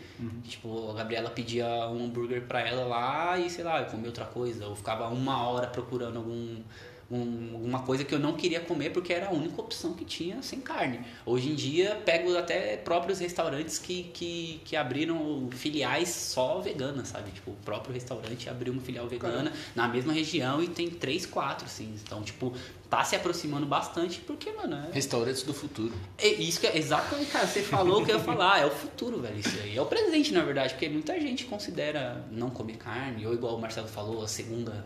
[0.44, 4.24] Tipo, a Gabriela pedia um hambúrguer pra ela lá e, sei lá, eu comia outra
[4.24, 4.66] coisa.
[4.66, 6.62] Ou ficava uma hora procurando algum,
[7.10, 10.42] um- alguma coisa que eu não queria comer porque era a única opção que tinha
[10.42, 11.00] sem carne.
[11.26, 17.30] Hoje em dia, pego até próprios restaurantes que, que, que abriram filiais só veganas, sabe?
[17.30, 21.66] Tipo, o próprio restaurante abriu uma filial vegana na mesma região e tem três, quatro,
[21.66, 21.94] assim.
[22.02, 22.52] Então, tipo,
[22.88, 25.92] tá se aproximando bastante porque, mano, é, Restaurantes do futuro.
[26.18, 28.70] é isso que é exatamente, cara, você falou o que eu ia falar, é o
[28.70, 29.76] futuro, velho, isso aí.
[29.76, 33.60] É o presente, na verdade, porque muita gente considera não comer carne, ou igual o
[33.60, 34.84] Marcelo falou, a segunda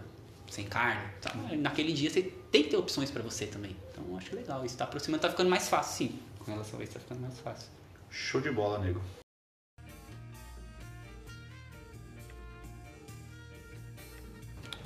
[0.51, 1.03] sem carne.
[1.21, 1.33] Tá?
[1.57, 3.77] Naquele dia você tem que ter opções para você também.
[3.91, 6.19] Então acho legal, isso tá aproximando, tá ficando mais fácil, sim.
[6.39, 7.69] Com relação a isso, tá ficando mais fácil.
[8.11, 9.03] Show de bola, nego.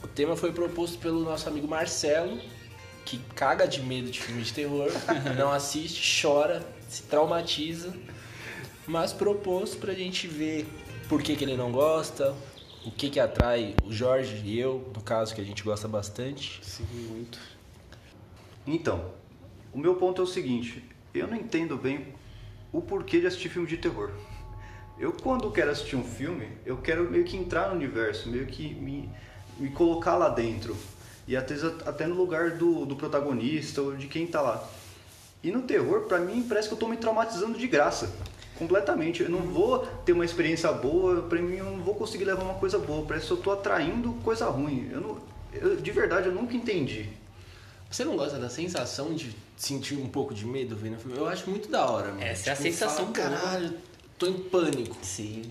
[0.02, 2.40] O tema foi proposto pelo nosso amigo Marcelo,
[3.04, 4.90] que caga de medo de filme de terror,
[5.38, 7.94] não assiste, chora, se traumatiza,
[8.86, 10.66] mas propôs pra gente ver
[11.08, 12.34] por que, que ele não gosta,
[12.84, 16.60] o que que atrai o Jorge e eu, no caso, que a gente gosta bastante.
[16.64, 17.38] Sim, muito.
[18.66, 19.12] Então,
[19.72, 22.08] o meu ponto é o seguinte: eu não entendo bem
[22.72, 24.10] o porquê de assistir filme de terror.
[24.98, 28.74] Eu, quando quero assistir um filme, eu quero meio que entrar no universo, meio que
[28.74, 29.10] me,
[29.58, 30.76] me colocar lá dentro.
[31.26, 31.54] E até,
[31.86, 34.68] até no lugar do, do protagonista ou de quem tá lá.
[35.42, 38.14] E no terror, pra mim, parece que eu tô me traumatizando de graça.
[38.58, 39.22] Completamente.
[39.22, 42.54] Eu não vou ter uma experiência boa, pra mim, eu não vou conseguir levar uma
[42.54, 43.04] coisa boa.
[43.06, 44.88] Parece que eu tô atraindo coisa ruim.
[44.92, 45.18] Eu não,
[45.52, 47.08] eu, de verdade, eu nunca entendi.
[47.90, 51.18] Você não gosta da sensação de sentir um pouco de medo vendo o filme?
[51.18, 52.22] Eu acho muito da hora, mano.
[52.22, 53.30] Essa é a sensação fala.
[53.30, 53.74] Caralho,
[54.18, 54.96] tô em pânico.
[55.02, 55.42] Sim.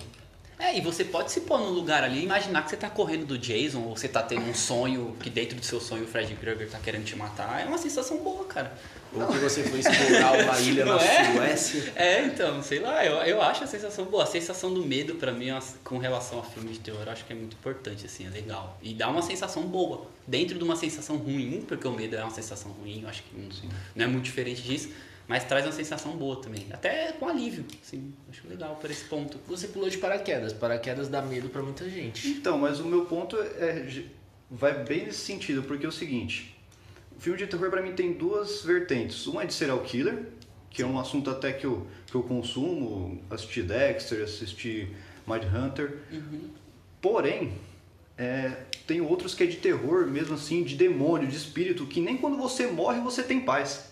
[0.62, 3.26] É, e você pode se pôr num lugar ali e imaginar que você tá correndo
[3.26, 6.36] do Jason ou você tá tendo um sonho que dentro do seu sonho o Fred
[6.36, 7.60] Krueger tá querendo te matar.
[7.60, 8.72] É uma sensação boa, cara.
[9.12, 11.34] Ou que você foi explorar uma ilha na é?
[11.34, 11.94] Suécia.
[11.96, 14.22] É, então, sei lá, eu, eu acho a sensação boa.
[14.22, 15.48] A sensação do medo, pra mim,
[15.84, 18.78] com relação a filme de terror, eu acho que é muito importante, assim, é legal.
[18.84, 20.06] E dá uma sensação boa.
[20.28, 23.36] Dentro de uma sensação ruim, porque o medo é uma sensação ruim, eu acho que
[23.36, 23.50] não,
[23.96, 24.90] não é muito diferente disso,
[25.32, 26.66] mas traz uma sensação boa também.
[26.72, 29.40] Até com alívio, assim, acho legal por esse ponto.
[29.48, 30.52] Você pulou de paraquedas.
[30.52, 32.28] Paraquedas dá medo pra muita gente.
[32.28, 34.04] Então, mas o meu ponto é
[34.50, 36.54] vai bem nesse sentido, porque é o seguinte,
[37.18, 39.26] o filme de terror pra mim tem duas vertentes.
[39.26, 40.26] Uma é de serial killer,
[40.70, 44.90] que é um assunto até que eu, que eu consumo, assisti Dexter, assisti
[45.26, 45.98] Mind Hunter.
[47.02, 47.54] Porém,
[48.18, 48.52] é,
[48.86, 52.36] tem outros que é de terror, mesmo assim, de demônio, de espírito, que nem quando
[52.36, 53.91] você morre você tem paz.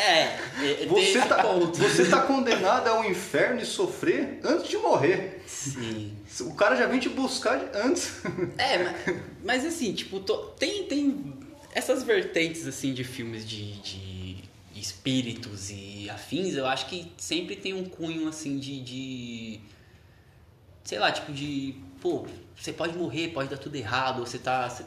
[0.00, 0.38] É,
[0.82, 1.76] é, Você tá, ponto.
[1.76, 5.42] você tá condenado ao inferno e sofrer antes de morrer.
[5.46, 6.16] Sim.
[6.42, 8.12] O cara já vem te buscar antes.
[8.56, 11.34] É, mas, mas assim, tipo, to- tem, tem
[11.74, 14.36] essas vertentes assim de filmes de, de
[14.76, 19.60] espíritos e afins, eu acho que sempre tem um cunho assim de, de
[20.84, 22.24] sei lá, tipo de, pô,
[22.56, 24.84] você pode morrer, pode dar tudo errado, você tá, você-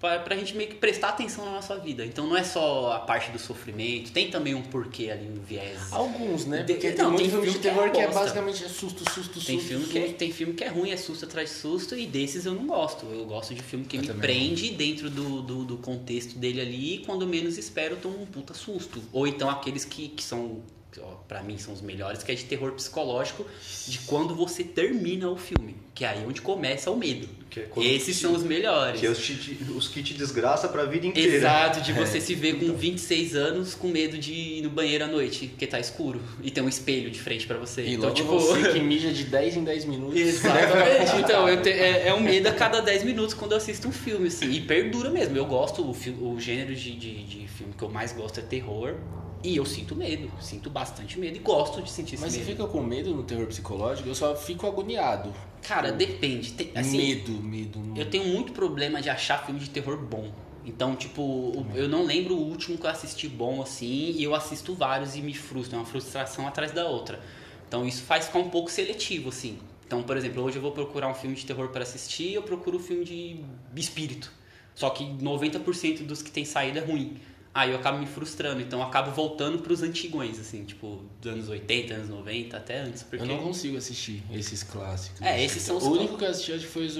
[0.00, 2.04] pra, pra gente meio que prestar atenção na nossa vida.
[2.04, 5.92] Então não é só a parte do sofrimento, tem também um porquê ali, um viés.
[5.92, 6.62] Alguns, né?
[6.62, 8.20] De- Porque não, tem muito tem filme de que é terror que é, bosta.
[8.20, 9.68] basicamente é susto, susto, Tem susto.
[9.68, 10.16] filme, que é, susto.
[10.16, 13.04] tem filme que é ruim, é susto atrás de susto, e desses eu não gosto.
[13.06, 16.94] Eu gosto de filme que Eu me prende dentro do, do, do contexto dele ali,
[16.94, 19.02] e quando menos espero, tomo um puta susto.
[19.12, 20.62] Ou então aqueles que, que são,
[20.98, 23.46] ó, pra mim, são os melhores, que é de terror psicológico,
[23.86, 27.28] de quando você termina o filme, que é aí onde começa o medo.
[27.50, 29.00] Que é Esses te- são os melhores.
[29.00, 31.34] Que é os, te, os que te desgraça pra vida inteira.
[31.36, 31.94] Exato, de É.
[31.94, 35.66] você se ver com 26 anos com medo de ir no banheiro à noite, porque
[35.66, 37.82] tá escuro, e tem um espelho de frente pra você.
[37.82, 38.38] E então, logo tipo...
[38.38, 40.18] você que mija de 10 em 10 minutos.
[40.18, 41.10] Exatamente.
[41.20, 43.92] Então, eu te- é, é um medo a cada 10 minutos quando eu assisto um
[43.92, 44.50] filme, assim.
[44.50, 45.36] E perdura mesmo.
[45.36, 48.94] Eu gosto, o, o gênero de, de, de filme que eu mais gosto é terror.
[49.42, 50.30] E eu sinto medo.
[50.40, 52.50] Sinto bastante medo e gosto de sentir esse Mas você medo.
[52.50, 54.08] fica com medo no terror psicológico?
[54.08, 55.32] Eu só fico agoniado.
[55.62, 56.52] Cara, depende.
[56.52, 57.80] Tem- assim, medo, medo.
[57.96, 60.30] Eu tenho muito problema de achar filme de terror bom.
[60.64, 64.34] Então, tipo, o- eu não lembro o último que eu assisti bom assim, e eu
[64.34, 67.18] assisto vários e me frustro, é uma frustração atrás da outra.
[67.66, 69.58] Então, isso faz ficar um pouco seletivo, assim.
[69.86, 72.76] Então, por exemplo, hoje eu vou procurar um filme de terror para assistir, eu procuro
[72.76, 73.40] um filme de
[73.74, 74.30] espírito.
[74.74, 77.16] Só que 90% dos que tem saído é ruim.
[77.52, 81.48] Aí eu acabo me frustrando, então eu acabo voltando pros antigões, assim, tipo, dos anos
[81.48, 83.24] 80, anos 90, até antes, porque...
[83.24, 85.20] Eu não consigo assistir esses clássicos.
[85.20, 86.90] É, esses são os O único que eu assisti acho que foi o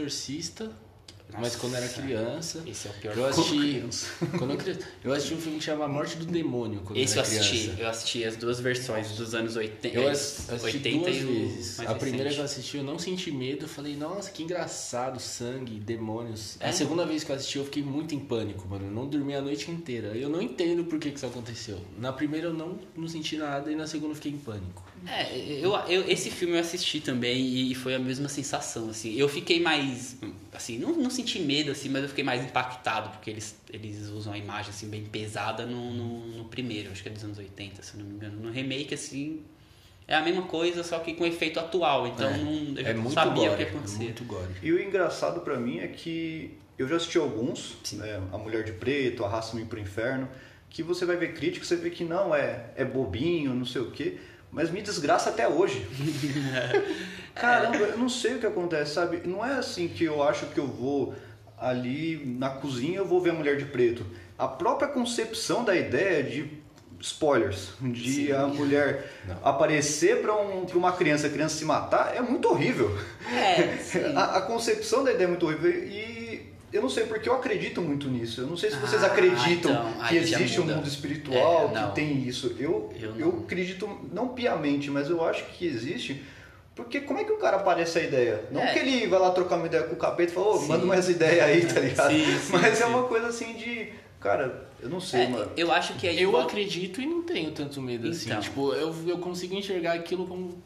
[1.30, 2.02] Exorcista, mas quando eu era Nossa.
[2.02, 2.62] criança.
[2.66, 3.84] Esse é o pior Eu assisti.
[4.38, 4.80] Quando eu, criança.
[5.04, 6.80] eu assisti um filme que chama A Morte do Demônio.
[6.84, 7.80] Quando Esse eu eu era assisti, criança.
[7.82, 11.80] eu assisti as duas versões dos anos 80, Eu ass- assisti 80 duas e vezes.
[11.80, 12.60] A primeira que eu recente.
[12.60, 16.56] assisti eu não senti medo, eu falei, nossa, que engraçado, sangue, demônios.
[16.60, 16.68] É?
[16.68, 18.86] A segunda vez que eu assisti eu fiquei muito em pânico, mano.
[18.86, 20.08] Eu não dormi a noite inteira.
[20.16, 21.78] Eu não entendo por que, que isso aconteceu.
[21.98, 24.84] Na primeira eu não, não senti nada e na segunda eu fiquei em pânico.
[25.06, 29.14] É, eu, eu, esse filme eu assisti também e foi a mesma sensação, assim.
[29.14, 30.16] Eu fiquei mais,
[30.52, 34.32] assim, não, não senti medo, assim, mas eu fiquei mais impactado, porque eles, eles usam
[34.32, 37.82] a imagem, assim, bem pesada no, no, no primeiro, acho que é dos anos 80,
[37.82, 38.40] se eu não me engano.
[38.40, 39.42] No remake, assim,
[40.08, 43.02] é a mesma coisa, só que com efeito atual, então É, não, eu é não
[43.02, 44.02] muito sabia gore, o que ia é acontecer.
[44.04, 44.50] muito gore.
[44.62, 48.72] E o engraçado pra mim é que eu já assisti alguns, né, A Mulher de
[48.72, 50.28] Preto, Arrasta-me pro Inferno,
[50.68, 53.90] que você vai ver críticas, você vê que não, é, é bobinho, não sei o
[53.90, 54.18] quê,
[54.52, 55.86] mas me desgraça até hoje.
[57.34, 59.22] Caramba, eu não sei o que acontece, sabe?
[59.24, 61.14] Não é assim que eu acho que eu vou
[61.58, 64.04] ali na cozinha eu vou ver a Mulher de Preto.
[64.38, 66.60] A própria concepção da ideia de
[67.00, 68.32] spoilers, de Sim.
[68.32, 69.38] a mulher Não.
[69.42, 72.96] aparecer pra, um, pra uma criança, a criança se matar, é muito horrível.
[73.32, 73.78] É.
[74.16, 75.70] A, a concepção da ideia é muito horrível.
[75.70, 76.19] E
[76.72, 78.40] eu não sei porque eu acredito muito nisso.
[78.42, 81.94] Eu não sei se vocês Ah, acreditam então, que existe um mundo espiritual, É, que
[81.94, 82.54] tem isso.
[82.58, 86.22] Eu, Eu eu, acredito, não piamente, mas eu acho que existe.
[86.74, 88.44] Porque como é que o cara aparece a ideia?
[88.50, 88.72] Não É.
[88.72, 90.68] que ele vai lá trocar uma ideia com o capeta e fala, ô, Sim.
[90.68, 92.10] manda mais ideia aí, tá ligado?
[92.10, 92.82] Sim, sim, mas sim.
[92.84, 93.92] é uma coisa assim de.
[94.20, 95.50] Cara, eu não sei, É, mano.
[95.56, 98.28] eu acho que aí Eu volta- acredito e não tenho tanto medo assim.
[98.30, 98.40] Então.
[98.40, 100.62] Tipo, eu, eu consigo enxergar aquilo como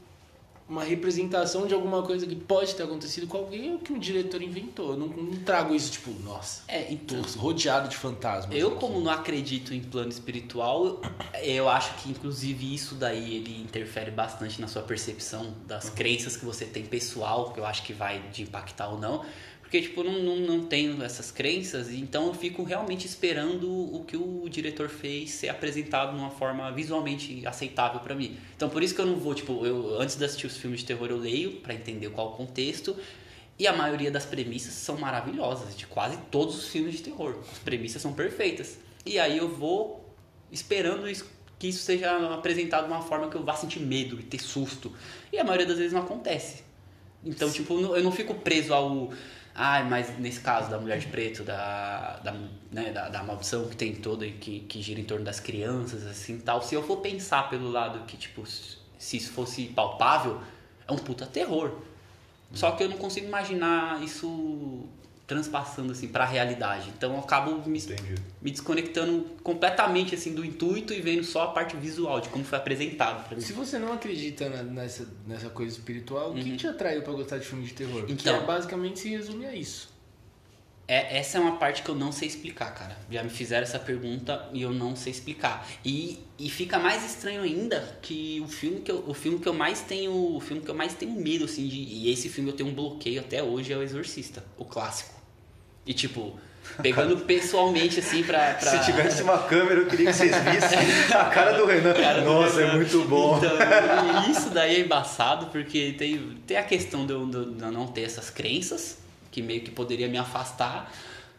[0.68, 4.40] uma representação de alguma coisa que pode ter acontecido com alguém ou que um diretor
[4.40, 4.92] inventou.
[4.92, 7.22] Eu não, não trago isso, tipo, nossa, É, tô então.
[7.36, 8.56] rodeado de fantasmas.
[8.56, 8.80] Eu, aqui.
[8.80, 11.02] como não acredito em plano espiritual,
[11.42, 16.44] eu acho que inclusive isso daí ele interfere bastante na sua percepção das crenças que
[16.44, 19.24] você tem pessoal, que eu acho que vai de impactar ou não.
[19.74, 24.16] Porque, tipo, não, não, não tenho essas crenças, então eu fico realmente esperando o que
[24.16, 28.36] o diretor fez ser apresentado de uma forma visualmente aceitável pra mim.
[28.54, 30.86] Então, por isso que eu não vou, tipo, eu, antes de assistir os filmes de
[30.86, 32.96] terror, eu leio pra entender qual o contexto.
[33.58, 37.40] E a maioria das premissas são maravilhosas, de quase todos os filmes de terror.
[37.50, 38.78] As premissas são perfeitas.
[39.04, 40.08] E aí eu vou
[40.52, 44.22] esperando isso- que isso seja apresentado de uma forma que eu vá sentir medo e
[44.22, 44.92] ter susto.
[45.32, 46.62] E a maioria das vezes não acontece.
[47.24, 49.12] Então, tipo, eu não fico preso ao.
[49.54, 52.32] Ai, mas nesse caso da mulher de preto, da, da,
[52.72, 56.04] né, da, da maldição que tem toda e que, que gira em torno das crianças,
[56.04, 56.60] assim tal.
[56.60, 60.40] Se eu for pensar pelo lado que, tipo, se isso fosse palpável,
[60.88, 61.70] é um puta terror.
[62.52, 64.88] Só que eu não consigo imaginar isso
[65.26, 66.90] transpassando assim para a realidade.
[66.96, 67.82] Então eu acabo me,
[68.42, 72.58] me desconectando completamente assim do intuito e vendo só a parte visual de como foi
[72.58, 73.42] apresentado para mim.
[73.42, 76.56] Se você não acredita na- nessa, nessa coisa espiritual, o que Uhum.
[76.56, 78.04] te atraiu pra gostar de filme de terror?
[78.04, 78.36] que Então.
[78.36, 79.93] é, basicamente se resume a isso.
[80.86, 82.96] É, essa é uma parte que eu não sei explicar, cara.
[83.10, 85.66] Já me fizeram essa pergunta e eu não sei explicar.
[85.84, 89.54] E, e fica mais estranho ainda que o filme que eu, o filme que eu
[89.54, 92.56] mais tenho, o filme que eu mais tenho medo assim de, e esse filme eu
[92.56, 95.14] tenho um bloqueio até hoje é o Exorcista, o clássico.
[95.86, 96.38] E tipo,
[96.82, 98.70] pegando pessoalmente assim pra, pra...
[98.70, 101.94] Se tivesse uma câmera, eu queria que vocês vissem a cara do Renan.
[101.94, 102.72] Cara do Nossa, Renan.
[102.72, 103.38] é muito bom.
[103.38, 107.86] Então, isso daí é embaçado porque tem, tem a questão de eu, de eu não
[107.86, 108.98] ter essas crenças,
[109.34, 110.94] que meio que poderia me afastar.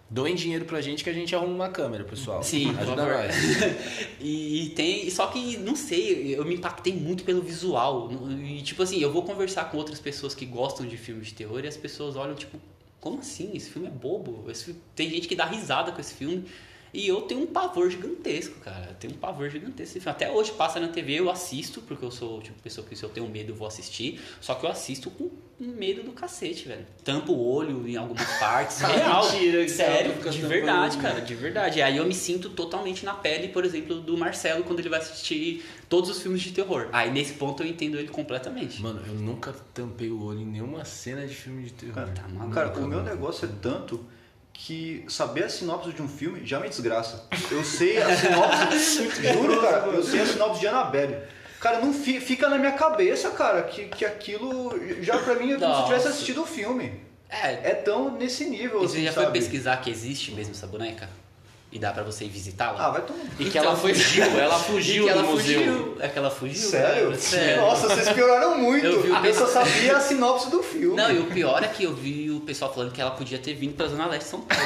[0.08, 2.44] Doem dinheiro pra gente que a gente arruma uma câmera, pessoal.
[2.44, 3.36] Sim, ajuda nós.
[4.22, 5.10] e, tem.
[5.10, 8.12] Só que, não sei, eu me impactei muito pelo visual.
[8.44, 11.64] E tipo assim, eu vou conversar com outras pessoas que gostam de filmes de terror
[11.64, 12.60] e as pessoas olham, tipo,
[13.00, 13.52] como assim?
[13.56, 14.46] Esse filme é bobo.
[14.52, 16.46] Esse tem gente que dá risada com esse filme.
[16.96, 18.88] E eu tenho um pavor gigantesco, cara.
[18.90, 20.00] Eu tenho um pavor gigantesco.
[20.10, 23.10] Até hoje passa na TV, eu assisto, porque eu sou tipo pessoa que se eu
[23.10, 24.22] tenho medo eu vou assistir.
[24.40, 25.30] Só que eu assisto com
[25.60, 26.86] medo do cacete, velho.
[27.04, 28.80] Tampo o olho em algumas partes.
[28.82, 29.30] real.
[29.30, 31.80] Mentira, Sério, de verdade, cara, de verdade.
[31.80, 35.00] E aí eu me sinto totalmente na pele, por exemplo, do Marcelo quando ele vai
[35.00, 36.88] assistir todos os filmes de terror.
[36.94, 38.82] Aí nesse ponto eu entendo ele completamente.
[38.82, 41.96] Mano, eu nunca tampei o olho em nenhuma cena de filme de terror.
[41.96, 44.06] Cara, Tá maluco, Cara, o meu negócio é tanto
[44.58, 47.26] que saber a sinopse de um filme já me desgraça.
[47.52, 51.18] Eu sei a sinopse, juro, cara, eu sei a sinopse de Annabelle.
[51.60, 55.58] Cara, não fi- fica na minha cabeça, cara, que, que aquilo já pra mim é
[55.58, 56.10] como se eu tivesse Nossa.
[56.10, 57.02] assistido o filme.
[57.30, 59.40] É, É tão nesse nível, e assim, você já foi sabe?
[59.40, 61.10] pesquisar que existe mesmo essa boneca?
[61.76, 62.86] E dá pra você ir visitá-la?
[62.88, 63.20] Ah, vai tomar.
[63.38, 65.60] E que ela fugiu, ela fugiu e que ela do museu.
[65.60, 65.98] fugiu.
[66.00, 66.70] É que ela fugiu.
[66.70, 67.06] Sério?
[67.08, 67.62] cara, sério.
[67.64, 68.86] Nossa, vocês pioraram muito.
[68.86, 70.96] Eu vi o Eu, só sabia a sinopse do filme.
[70.96, 73.56] Não, e o pior é que eu vi o pessoal falando que ela podia ter
[73.56, 74.64] vindo pra Zona Leste de São Paulo.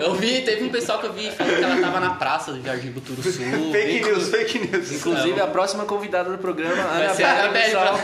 [0.00, 2.62] eu vi, teve um pessoal que eu vi falando que ela tava na praça do
[2.64, 3.32] Jardim Buturuçu.
[3.72, 4.92] Fake Inclu- news, fake news.
[4.92, 7.98] Inclusive, a próxima convidada do programa, Ana Bela, Bela pessoal.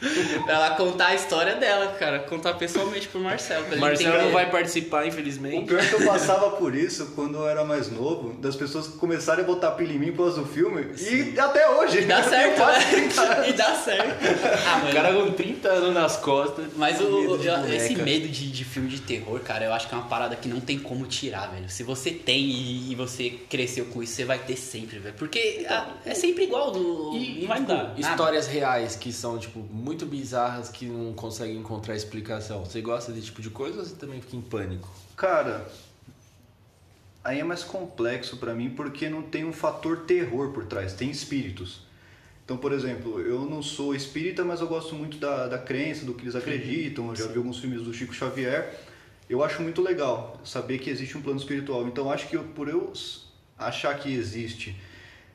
[0.44, 2.20] pra ela contar a história dela, cara.
[2.20, 3.64] Contar pessoalmente pro Marcelo.
[3.66, 5.66] Pra Marcelo não vai participar, O infelizmente.
[5.66, 9.44] pior é que eu passava por isso quando eu era mais novo, das pessoas começarem
[9.44, 11.98] a botar pilha em mim por causa do filme, e até hoje.
[12.00, 12.78] E dá certo, né?
[12.90, 13.40] 30 anos.
[13.50, 14.24] E dá certo.
[14.66, 16.66] Ah, O cara com 30 anos nas costas.
[16.76, 19.94] Mas o, medo o- esse medo de, de filme de terror, cara, eu acho que
[19.94, 21.68] é uma parada que não tem como tirar, velho.
[21.68, 25.14] Se você tem e, e você cresceu com isso, você vai ter sempre, velho.
[25.18, 27.84] Porque ah, é sempre igual, não, E, não vai tipo, mudar.
[27.88, 28.00] nada.
[28.00, 32.64] histórias reais que são, tipo, muito bizarras que não conseguem encontrar explicação.
[32.64, 34.88] Você gosta desse tipo de coisa ou você também fica em pânico?
[35.16, 35.66] Cara,
[37.22, 41.10] aí é mais complexo pra mim porque não tem um fator terror por trás, tem
[41.10, 41.80] espíritos.
[42.44, 46.14] Então, por exemplo, eu não sou espírita, mas eu gosto muito da, da crença, do
[46.14, 47.08] que eles acreditam.
[47.10, 48.76] Eu já vi alguns filmes do Chico Xavier.
[49.28, 51.86] Eu acho muito legal saber que existe um plano espiritual.
[51.86, 52.92] Então, acho que eu- por eu
[53.56, 54.74] achar que existe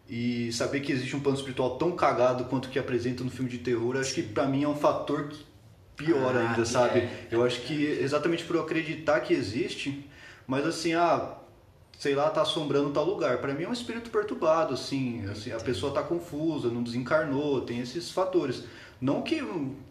[0.10, 3.58] e saber que existe um plano espiritual tão cagado quanto que apresenta no filme de
[3.60, 5.44] terror, acho que pra mim é um fator que
[5.96, 6.66] pior Ah, ainda, é.
[6.66, 7.10] sabe?
[7.32, 10.06] Eu acho que exatamente por eu acreditar que existe,
[10.46, 11.36] mas assim, ah,
[11.98, 13.38] sei lá, tá assombrando tal lugar.
[13.40, 17.80] Pra mim é um espírito perturbado, assim, assim a pessoa tá confusa, não desencarnou, tem
[17.80, 18.64] esses fatores.
[19.02, 19.42] Não que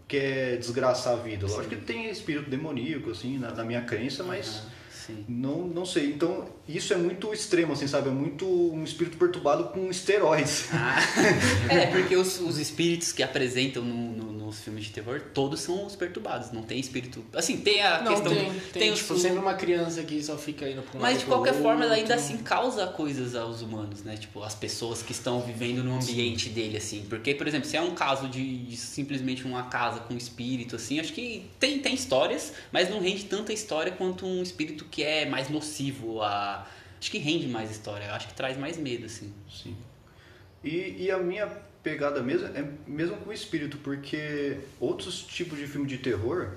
[0.07, 1.47] quer desgraçar a vida.
[1.47, 4.71] Lógico que tem espírito demoníaco, assim, na, na minha crença, mas Ah,
[5.07, 5.25] sim.
[5.29, 6.07] não, não sei.
[6.07, 8.09] Então, isso é muito extremo, assim, sabe?
[8.09, 10.67] É muito um espírito perturbado com esteroides.
[10.73, 10.97] Ah,
[11.69, 15.87] é, porque os, os espíritos que apresentam no- no- nos filmes de terror, todos são
[15.87, 16.53] os perturbados.
[16.53, 17.25] Não tem espírito.
[17.33, 18.35] Assim, tem a Não, questão.
[18.35, 21.21] tem, tem, os- tipo, sempre uma criança que só fica indo pra um Mas lado
[21.21, 22.25] de qualquer forma, ela ainda outro.
[22.27, 24.17] assim causa coisas aos humanos, né?
[24.17, 27.05] Tipo, as pessoas que estão vivendo no ambiente dele, assim.
[27.09, 31.01] Porque, por exemplo, se é um caso de, de simplesmente uma casa com espírito, assim,
[31.01, 35.27] acho que tem, tem histórias, mas não rende tanta história quanto um espírito que é
[35.27, 36.65] mais nocivo a.
[37.01, 39.35] Acho que rende mais história, acho que traz mais medo, assim.
[39.51, 39.77] Sim.
[40.63, 41.49] E, e a minha
[41.83, 46.51] pegada mesmo é mesmo com o espírito, porque outros tipos de filme de terror,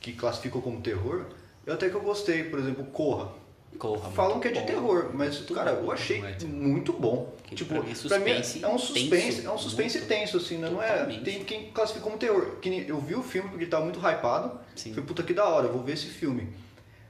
[0.00, 1.26] que classificam como terror,
[1.66, 3.32] eu até que eu gostei, por exemplo, Corra.
[3.78, 4.66] Corra, Falam muito que é de bom.
[4.66, 7.34] terror, mas, Muito cara, bom, eu achei é de- muito bom.
[7.44, 10.08] Que tipo, pra mim, pra mim é- é um suspense, tenso, é um suspense muito.
[10.08, 10.70] tenso, assim, né?
[10.70, 11.04] não é?
[11.20, 12.56] Tem quem classifica como terror.
[12.60, 14.58] Que eu vi o filme porque tava muito hypado.
[14.76, 14.90] Sim.
[14.90, 16.48] Falei, puta que da hora, eu vou ver esse filme.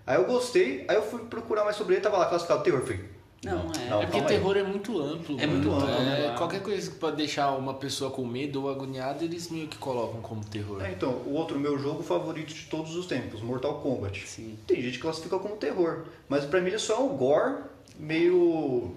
[0.07, 2.81] Aí eu gostei, aí eu fui procurar mais sobre ele, tava lá classificado terror.
[2.81, 3.05] Eu Falei,
[3.45, 3.89] Não, é.
[3.91, 4.37] Não, É porque calma aí.
[4.37, 5.41] terror é muito amplo.
[5.41, 6.35] É muito amplo, É, né?
[6.39, 10.21] Qualquer coisa que pode deixar uma pessoa com medo ou agoniada, eles meio que colocam
[10.21, 10.83] como terror.
[10.85, 14.27] É, então, o outro meu jogo favorito de todos os tempos, Mortal Kombat.
[14.29, 14.57] Sim.
[14.67, 17.55] Tem gente que classifica como terror, mas pra mim ele só é um gore
[17.99, 18.95] meio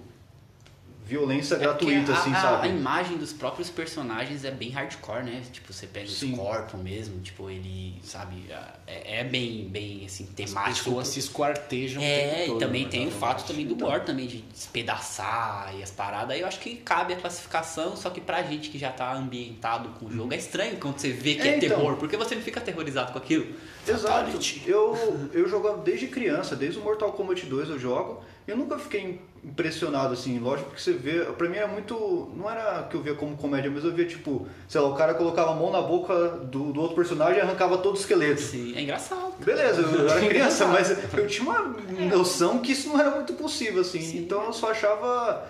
[1.06, 2.66] violência É gratuita, a, assim, a- sabe?
[2.66, 5.40] A imagem dos próprios personagens é bem hardcore, né?
[5.52, 6.32] Tipo, você pega Sim.
[6.32, 8.44] os corpos mesmo, tipo, ele, sabe,
[8.86, 10.84] é, é bem, bem, assim, As temático.
[10.84, 12.90] pessoas se esquartejam o É, e também né?
[12.90, 13.88] tem o fato também do Então.
[13.88, 16.30] gore também, de despedaçar e as paradas.
[16.30, 19.88] Aí eu acho que cabe a classificação, só que pra gente que já tá ambientado
[19.98, 21.68] com o jogo, é estranho quando você vê que é, É, então.
[21.68, 23.54] terror, porque você não fica aterrorizado com aquilo.
[23.86, 24.30] Exato.
[24.66, 28.22] Eu, eu jogava desde criança, desde o Mortal Kombat 2 eu jogo.
[28.46, 31.20] Eu nunca fiquei impressionado, assim, lógico que você vê.
[31.24, 32.32] Pra mim era muito.
[32.36, 35.14] Não era que eu via como comédia, mas eu via tipo, sei lá, o cara
[35.14, 38.40] colocava a mão na boca do, do outro personagem e arrancava todo o esqueleto.
[38.40, 39.34] Sim, é engraçado.
[39.44, 41.62] Beleza, eu era criança, mas eu tinha uma
[42.10, 44.00] noção que isso não era muito possível, assim.
[44.00, 44.18] Sim.
[44.18, 45.48] Então eu só achava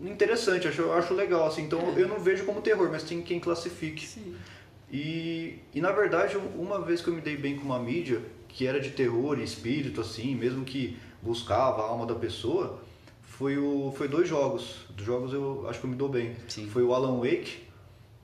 [0.00, 1.62] interessante, eu acho, eu acho legal, assim.
[1.62, 4.04] Então eu não vejo como terror, mas tem quem classifique.
[4.04, 4.34] Sim.
[4.90, 8.66] E, e na verdade, uma vez que eu me dei bem com uma mídia que
[8.66, 12.78] era de terror e espírito, assim, mesmo que buscava a alma da pessoa,
[13.22, 14.76] foi, o, foi dois jogos.
[14.90, 16.34] Dos jogos eu acho que eu me dou bem.
[16.48, 16.68] Sim.
[16.68, 17.64] Foi o Alan Wake,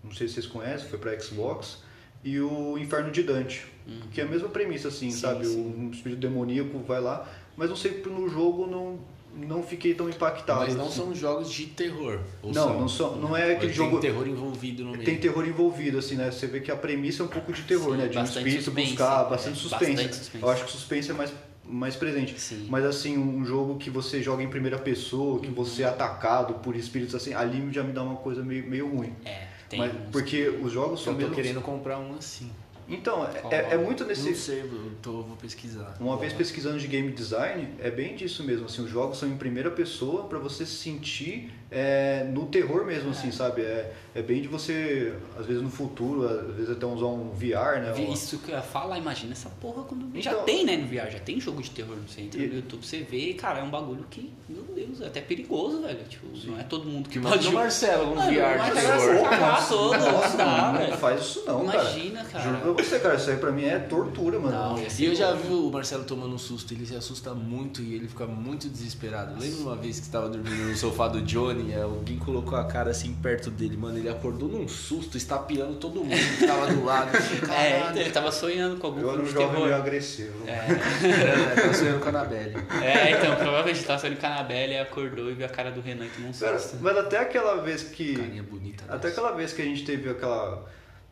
[0.02, 1.78] não sei se vocês conhecem, foi pra Xbox,
[2.22, 3.66] e o Inferno de Dante,
[4.12, 5.46] que é a mesma premissa, assim, Sim, sabe?
[5.46, 5.74] sim.
[5.78, 8.98] Um espírito demoníaco vai lá, mas não sei, no jogo não,
[9.46, 10.60] não fiquei tão impactado.
[10.60, 10.96] Mas não assim.
[10.96, 12.20] são jogos de terror.
[12.42, 12.80] Não, são?
[12.80, 15.04] não são- não é aquele Tem jogo- terror envolvido no meio.
[15.04, 16.30] Tem terror envolvido, assim, né?
[16.30, 18.08] Você vê que a premissa é um pouco de terror, Sim, né?
[18.08, 19.92] De um espírito suspense, buscar, é, bastante suspense.
[19.92, 20.42] bastante suspense.
[20.44, 21.32] Eu acho que suspense é mais,
[21.66, 22.38] mais presente.
[22.40, 22.66] Sim.
[22.68, 26.76] Mas assim, um jogo que você joga em primeira pessoa, que você é atacado por
[26.76, 29.12] espíritos assim, ali já me dá uma coisa meio, meio ruim.
[29.24, 31.34] É, tem Mas, uns- porque os jogos são Eu tô mesmo.
[31.34, 32.50] querendo comprar um assim.
[32.86, 34.34] Então, é, é muito Não nesse.
[34.34, 35.96] sei, eu tô, vou pesquisar.
[35.98, 38.66] Uma vez pesquisando de game design, é bem disso mesmo.
[38.66, 43.10] Assim, os jogos são em primeira pessoa para você se sentir é, no terror mesmo,
[43.10, 43.62] assim, sabe?
[43.62, 47.80] É, é bem de você, às vezes no futuro, às vezes até usar um VR,
[47.82, 47.92] né?
[48.12, 50.08] Isso que eu ia falar, imagina essa porra quando.
[50.20, 51.96] já Então- tem, né, no VR, já tem jogo de terror.
[52.06, 55.00] Você entra E- no YouTube, você vê, e, cara, é um bagulho que, meu Deus,
[55.00, 55.98] é até perigoso, velho.
[56.08, 57.52] Tipo, não é todo mundo que Que pode manda o.
[57.54, 59.28] Marcelo um Mano, VR de é terror.
[59.28, 61.80] cagar todo, Nossa, não dá, não faz isso não, cara.
[61.82, 62.44] Imagina, cara.
[62.44, 64.56] Juro pra você, cara, isso aí pra mim é tortura, mano.
[64.56, 67.94] Não, E eu já vi o Marcelo tomando um susto, ele se assusta muito e
[67.94, 69.40] ele fica muito desesperado.
[69.40, 73.14] Lembra uma vez que estava dormindo no sofá do Johnny, alguém colocou a cara assim
[73.14, 77.10] perto dele, mano, ele acordou num susto, estapeando todo mundo que tava do lado.
[77.44, 77.90] É, Caralho.
[77.90, 80.32] então, ele tava sonhando com algum Eu filme de jovem meio agressivo.
[80.48, 82.56] É, tá sonhando com a Anabelle.
[82.82, 86.04] É, então, provavelmente tava sonhando com a Anabelle, acordou e viu a cara do Renan
[86.06, 86.78] e um Cara, susto.
[86.80, 88.16] mas até aquela vez que.
[88.16, 88.84] Carinha bonita.
[88.88, 89.20] Até dessa.
[89.20, 90.64] aquela vez que a gente teve aquela.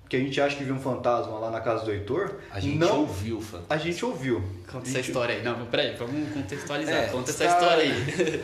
[0.08, 2.34] Que a gente acha que viu um fantasma lá na casa do Heitor.
[2.50, 3.60] A gente não, ouviu, fã.
[3.70, 4.42] A gente ouviu.
[4.70, 5.42] Conta A essa gente- história aí.
[5.42, 6.94] Não, peraí, vamos contextualizar.
[6.94, 8.42] É, Conta essa tá- história aí.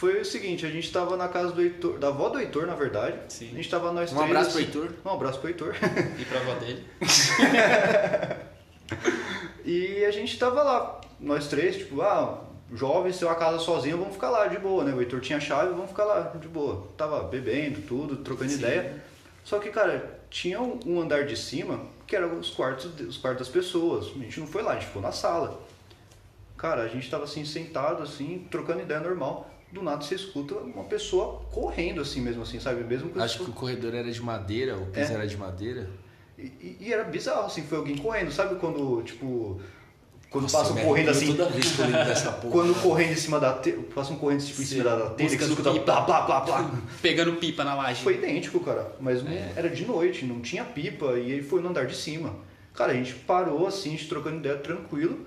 [0.00, 2.74] Foi o seguinte, a gente tava na casa do Heitor, da avó do Heitor, na
[2.74, 3.18] verdade.
[3.28, 3.50] Sim.
[3.52, 4.30] A gente tava nós Um três.
[4.30, 4.90] abraço pro assim- Heitor.
[5.04, 5.76] Um abraço pro Heitor.
[6.18, 6.84] E pra avó dele.
[9.64, 12.42] E a gente tava lá, nós três, tipo, ah,
[12.72, 14.92] jovens, se uma casa sozinho, vamos ficar lá de boa, né?
[14.92, 16.88] O Heitor tinha chave, vamos ficar lá de boa.
[16.96, 18.58] Tava bebendo, tudo, trocando Sim.
[18.58, 19.02] ideia.
[19.44, 23.46] Só que, cara, tinha um um andar de cima que era os quartos, os quartos
[23.46, 24.06] das pessoas.
[24.06, 25.60] A gente não foi lá, a gente ficou na sala.
[26.56, 29.48] Cara, a gente tava assim, sentado, assim, trocando ideia normal.
[29.72, 32.82] Do nada você escuta uma pessoa correndo assim mesmo, assim, sabe?
[32.82, 35.14] Mesmo com Acho que o corredor era de madeira, o piso É.
[35.14, 35.88] era de madeira.
[36.38, 38.32] E, e- e era bizarro, assim, foi alguém correndo.
[38.32, 39.60] Sabe quando, tipo,
[40.30, 41.34] Quando Nossa, passam correndo assim.
[41.36, 42.52] Toda vez que eu lembro dessa porra.
[42.52, 43.78] Quando correndo em cima da telha.
[43.92, 45.84] Passam correndo tipo, em cima da da telha, que você escuta pipa.
[45.84, 46.70] blá blá blá blá.
[47.02, 48.00] Pegando pipa na laje.
[48.04, 48.94] Foi idêntico, cara.
[49.00, 49.52] Mas não- É.
[49.56, 51.18] era de noite, não tinha pipa.
[51.18, 52.32] E ele foi no andar de cima.
[52.80, 55.26] Cara, a gente parou assim, a gente trocando ideia tranquilo.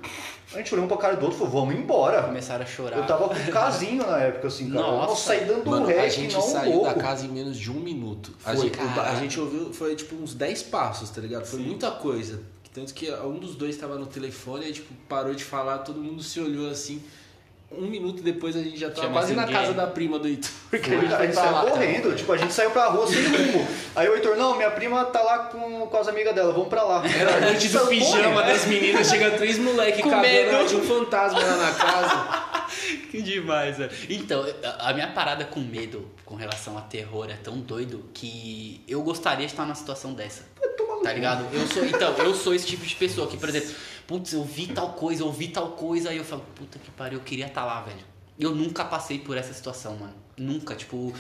[0.52, 2.24] A gente olhou um pra cara do outro e falou, vamos embora.
[2.24, 2.98] Começaram a chorar.
[2.98, 4.82] Eu tava com casinho na época, assim, cara.
[4.82, 5.06] Nossa.
[5.08, 6.86] Nossa, saí dando Mano, um a rec, gente não saiu louco.
[6.88, 8.34] da casa em menos de um minuto.
[8.44, 11.46] A, Foi, gente, o ba- a gente ouviu, foi tipo uns 10 passos, tá ligado?
[11.46, 12.42] Foi muita coisa.
[12.74, 16.24] Tanto que um dos dois tava no telefone, aí tipo, parou de falar, todo mundo
[16.24, 17.04] se olhou assim.
[17.78, 19.62] Um minuto depois a gente já tava mais quase na ninguém.
[19.62, 20.50] casa da prima do Heitor.
[20.72, 23.68] Que a gente a gente saiu correndo, tipo, a gente saiu pra rua sem rumo.
[23.96, 26.84] Aí o Heitor, não, minha prima tá lá com, com as amigas dela, vamos pra
[26.84, 27.04] lá.
[27.08, 28.48] Era a noite do pijama correndo.
[28.48, 32.54] das meninas, chega três moleque Com cagando, tinha um fantasma lá na casa.
[33.12, 33.92] Que demais, velho.
[34.10, 38.84] Então, a a minha parada com medo com relação a terror é tão doido que
[38.88, 40.44] eu gostaria de estar numa situação dessa.
[41.04, 41.46] Tá ligado?
[41.54, 43.70] Eu sou, então, eu sou esse tipo de pessoa que, por exemplo,
[44.08, 47.20] putz, eu vi tal coisa, eu vi tal coisa, aí eu falo, puta que pariu,
[47.20, 48.06] eu queria estar lá, velho.
[48.40, 50.14] Eu nunca passei por essa situação, mano.
[50.36, 51.14] Nunca, tipo,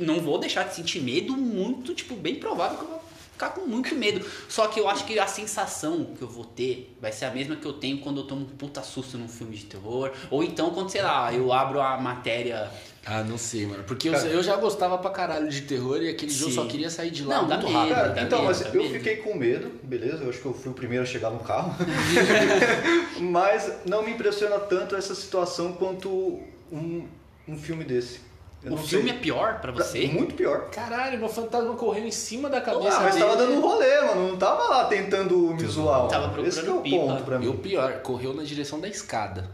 [0.00, 3.02] não vou deixar de sentir medo muito, tipo, bem provável que eu vou
[3.32, 4.26] ficar com muito medo.
[4.48, 7.56] Só que eu acho que a sensação que eu vou ter vai ser a mesma
[7.56, 10.12] que eu tenho quando eu tomo um puta susto num filme de terror.
[10.30, 12.70] Ou então quando, sei lá, eu abro a matéria.
[13.06, 13.82] Ah, não sei, mano.
[13.84, 14.26] Porque eu, Cara.
[14.28, 17.36] eu já gostava pra caralho de terror e aquele jogo só queria sair de lá
[17.42, 17.94] Não, muito rápido.
[17.94, 18.94] Cara, então, medo, mas eu medo.
[18.94, 20.22] fiquei com medo, beleza?
[20.24, 21.74] Eu acho que eu fui o primeiro a chegar no carro.
[23.20, 26.40] mas não me impressiona tanto essa situação quanto
[26.70, 27.06] um,
[27.48, 28.20] um filme desse.
[28.62, 29.16] Eu O filme sei.
[29.16, 30.06] é pior pra você?
[30.06, 30.68] Muito pior.
[30.70, 33.24] Caralho, meu fantasma correu em cima da cabeça Ah, mas dele.
[33.24, 34.28] tava dando um rolê, mano.
[34.28, 36.06] Não tava lá tentando me zoar.
[36.08, 36.46] Tava mano.
[36.46, 37.24] Esse que é o procurando ponto pipa.
[37.24, 37.56] pra E o mim.
[37.56, 39.50] pior, correu na direção da escada.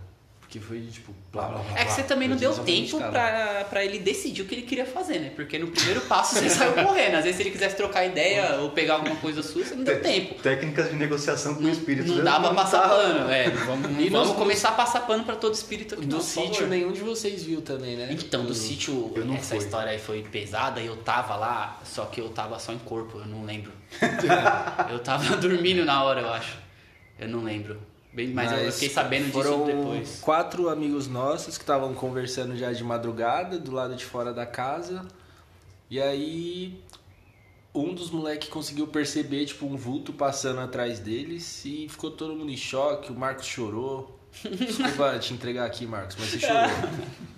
[0.56, 1.14] Porque foi tipo.
[1.32, 4.42] Blá, blá, blá, É que blá, você também não deu tempo pra, pra ele decidir
[4.42, 5.30] o que ele queria fazer, né?
[5.34, 7.16] Porque no primeiro passo você saiu correndo.
[7.16, 10.00] Às vezes se ele quisesse trocar ideia ou pegar alguma coisa sua, você não deu
[10.00, 10.34] tempo.
[10.42, 12.08] Técnicas de negociação com o espírito.
[12.08, 12.22] Não né?
[12.24, 13.50] dá pra passar tá- pano, é.
[13.50, 16.66] Vamos, E vamos nos- começar a passar pano pra todo espírito aqui Do no sítio
[16.66, 18.08] nenhum de vocês viu também, né?
[18.10, 19.58] Então, do sítio, Eu não essa fui.
[19.64, 23.18] história aí foi pesada e eu tava lá, só que eu tava só em corpo,
[23.18, 23.72] eu não lembro.
[24.90, 26.56] eu tava dormindo na hora, eu acho.
[27.18, 27.80] Eu não lembro.
[28.16, 30.20] Bem, mas, eu fiquei sabendo disso depois.
[30.22, 35.06] quatro amigos nossos que estavam conversando já de madrugada, do lado de fora da casa.
[35.90, 36.82] E aí
[37.74, 42.50] um dos moleques conseguiu perceber, tipo, um vulto passando atrás deles e ficou todo mundo
[42.50, 44.18] em choque, o Marcos chorou.
[44.42, 46.70] Desculpa te entregar aqui, Marcos, mas você chorou.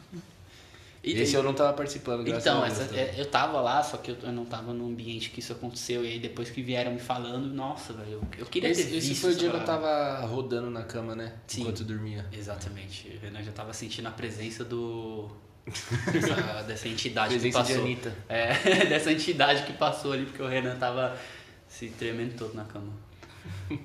[1.12, 2.92] E- Esse eu não tava participando, graças Então, a Deus.
[2.92, 6.04] é, eu tava lá, só que eu, não tava no ambiente que isso aconteceu.
[6.04, 9.08] E aí depois que vieram me falando, nossa, velho, eu, eu queria ter Esse, esse
[9.08, 11.34] visto foi o dia que eu tava rodando na cama, né?
[11.46, 11.62] Sim.
[11.62, 12.26] Enquanto dormia.
[12.32, 13.08] Exatamente.
[13.16, 15.28] O Renan já tava sentindo a presença do.
[16.12, 17.84] dessa, dessa entidade Presença que de passou.
[17.84, 18.14] Anitta.
[18.28, 21.16] É, dessa entidade que passou ali, porque o Renan tava
[21.68, 22.90] se tremendo todo na cama.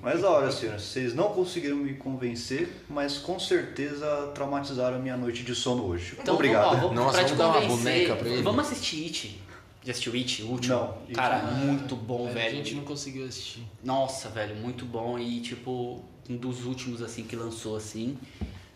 [0.02, 5.42] Mas olha, senhores, vocês não conseguiram me convencer, mas com certeza traumatizaram a minha noite
[5.42, 6.16] de sono hoje.
[6.20, 6.64] Então, Obrigado.
[6.64, 8.42] vamos, ó, vamos, Nossa, vamos dar uma boneca pra ele?
[8.42, 9.40] Vamos assistir It.
[9.84, 10.74] Já assistiu It, o último?
[10.74, 11.52] Não, It Cara, não.
[11.66, 12.56] muito bom, A velho.
[12.56, 13.62] gente não conseguiu assistir.
[13.84, 15.18] Nossa, velho, muito bom.
[15.18, 18.16] E, tipo, um dos últimos, assim, que lançou, assim,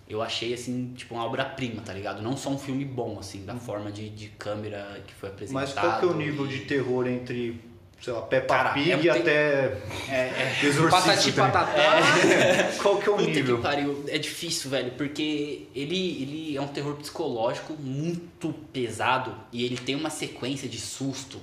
[0.07, 2.21] eu achei, assim, tipo, uma obra-prima, tá ligado?
[2.21, 5.63] Não só um filme bom, assim, da forma de, de câmera que foi apresentado.
[5.63, 7.59] Mas qual que é o nível e- de terror entre,
[8.01, 9.77] sei lá, Peppa Pig é te- até
[10.09, 10.57] É, é...
[10.91, 12.01] Patati patatá.
[12.83, 13.59] Qual que é o Puta nível?
[13.59, 19.77] pariu, é difícil, velho, porque ele, ele é um terror psicológico muito pesado e ele
[19.77, 21.41] tem uma sequência de susto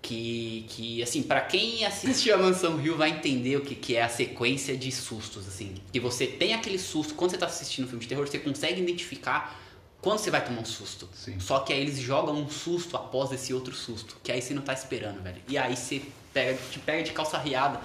[0.00, 4.02] que, que assim, pra quem assistiu a Mansão Rio vai entender o que, que é
[4.02, 5.74] a sequência de sustos, assim.
[5.92, 8.80] Que você tem aquele susto, quando você tá assistindo um filme de terror, você consegue
[8.80, 9.60] identificar
[10.00, 11.08] quando você vai tomar um susto.
[11.12, 11.38] Sim.
[11.40, 14.62] Só que aí eles jogam um susto após esse outro susto, que aí você não
[14.62, 15.40] tá esperando, velho.
[15.48, 17.80] E aí você pega, te pega de calça riada.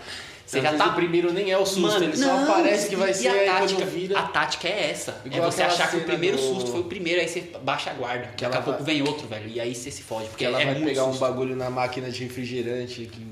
[0.46, 2.90] Você Às já tá O primeiro nem é o susto, Mano, ele só não, aparece
[2.90, 4.20] que vai e ser a tática, vira.
[4.20, 5.22] A tática é essa.
[5.26, 7.90] Igual é você achar que o primeiro do- susto foi o primeiro, aí você baixa
[7.92, 8.28] a guarda.
[8.36, 9.48] Que Daqui a pouco vai- vem outro, velho.
[9.50, 10.28] E aí você se fode.
[10.28, 11.22] Porque ela é vai pegar um susto.
[11.22, 13.26] bagulho na máquina de refrigerante que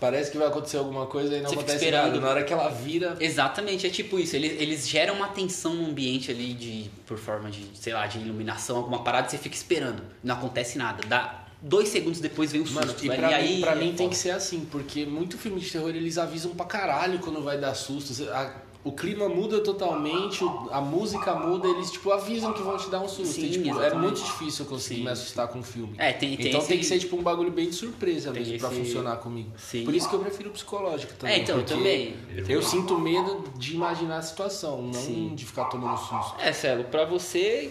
[0.00, 2.06] parece que vai acontecer alguma coisa e não Você acontece esperando.
[2.08, 2.20] nada.
[2.20, 3.16] Na hora que ela vira.
[3.20, 4.34] Exatamente, é tipo isso.
[4.34, 8.18] Eles, eles geram uma tensão no ambiente ali de, por forma de, sei lá, de
[8.18, 10.02] iluminação, alguma parada, e você fica esperando.
[10.24, 11.02] Não acontece nada.
[11.06, 12.80] Dá dois segundos depois vem o susto.
[12.80, 15.60] Mano, e pra, aí, mim, pra é mim tem que ser assim, porque muito filme
[15.60, 18.12] de terror eles avisam pra caralho quando vai dar susto.
[18.32, 23.00] A- o clima muda totalmente, a música muda, eles tipo avisam que vão te dar
[23.00, 23.34] um susto.
[23.34, 25.04] Sim, E, tipo, é muito difícil eu conseguir Sim.
[25.04, 25.94] me assustar com um filme.
[25.98, 28.42] É, tem- tem então esse- tem que ser tipo um bagulho bem de surpresa Tem
[28.42, 29.50] mesmo pra esse- funcionar comigo.
[29.58, 29.84] Sim.
[29.84, 31.36] Por isso que eu prefiro o psicológico também.
[31.36, 32.14] É, então, eu também.
[32.48, 36.34] Eu sinto medo de imaginar a situação, não de ficar tomando susto.
[36.40, 37.70] É, Celo, pra você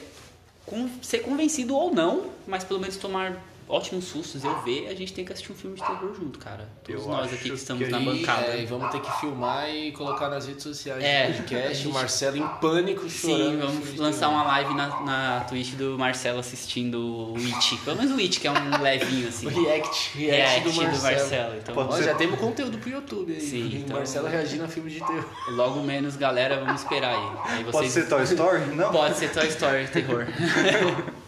[1.01, 5.23] ser convencido ou não, mas pelo menos tomar ótimos sustos, eu ver, a gente tem
[5.23, 6.67] que assistir um filme de terror junto, cara.
[6.83, 8.47] Todos Eu nós aqui que que estamos aí- na bancada.
[8.47, 11.75] é, e vamos ter que filmar e colocar nas redes sociais É, do podcast.
[11.75, 13.51] gente- O Marcelo em pânico chorando.
[13.51, 16.99] Sim, vamos lançar uma live na, na Twitch do Marcelo assistindo
[17.33, 17.77] o It.
[17.85, 19.45] Pelo menos o It, que é um levinho assim.
[19.45, 21.55] O react, react, React do Marcelo.
[21.57, 22.03] Então, Pode ser.
[22.05, 23.39] já temos conteúdo pro YouTube aí.
[23.41, 25.25] Sim, O então- Marcelo reagindo a filme de terror.
[25.49, 27.57] logo menos, galera, vamos esperar aí.
[27.57, 27.91] aí Pode vocês...
[27.91, 28.65] ser Toy Story?
[28.75, 28.91] Não?
[28.91, 30.25] Pode ser Toy Story terror.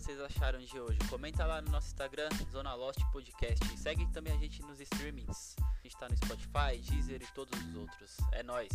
[0.00, 0.98] vocês acharam de hoje.
[1.08, 3.64] Comenta lá no nosso Instagram, Zona Lost Podcast.
[3.72, 5.56] E segue também a gente nos streamings.
[5.58, 8.16] A gente tá no Spotify, Deezer e todos os outros.
[8.32, 8.68] É nós.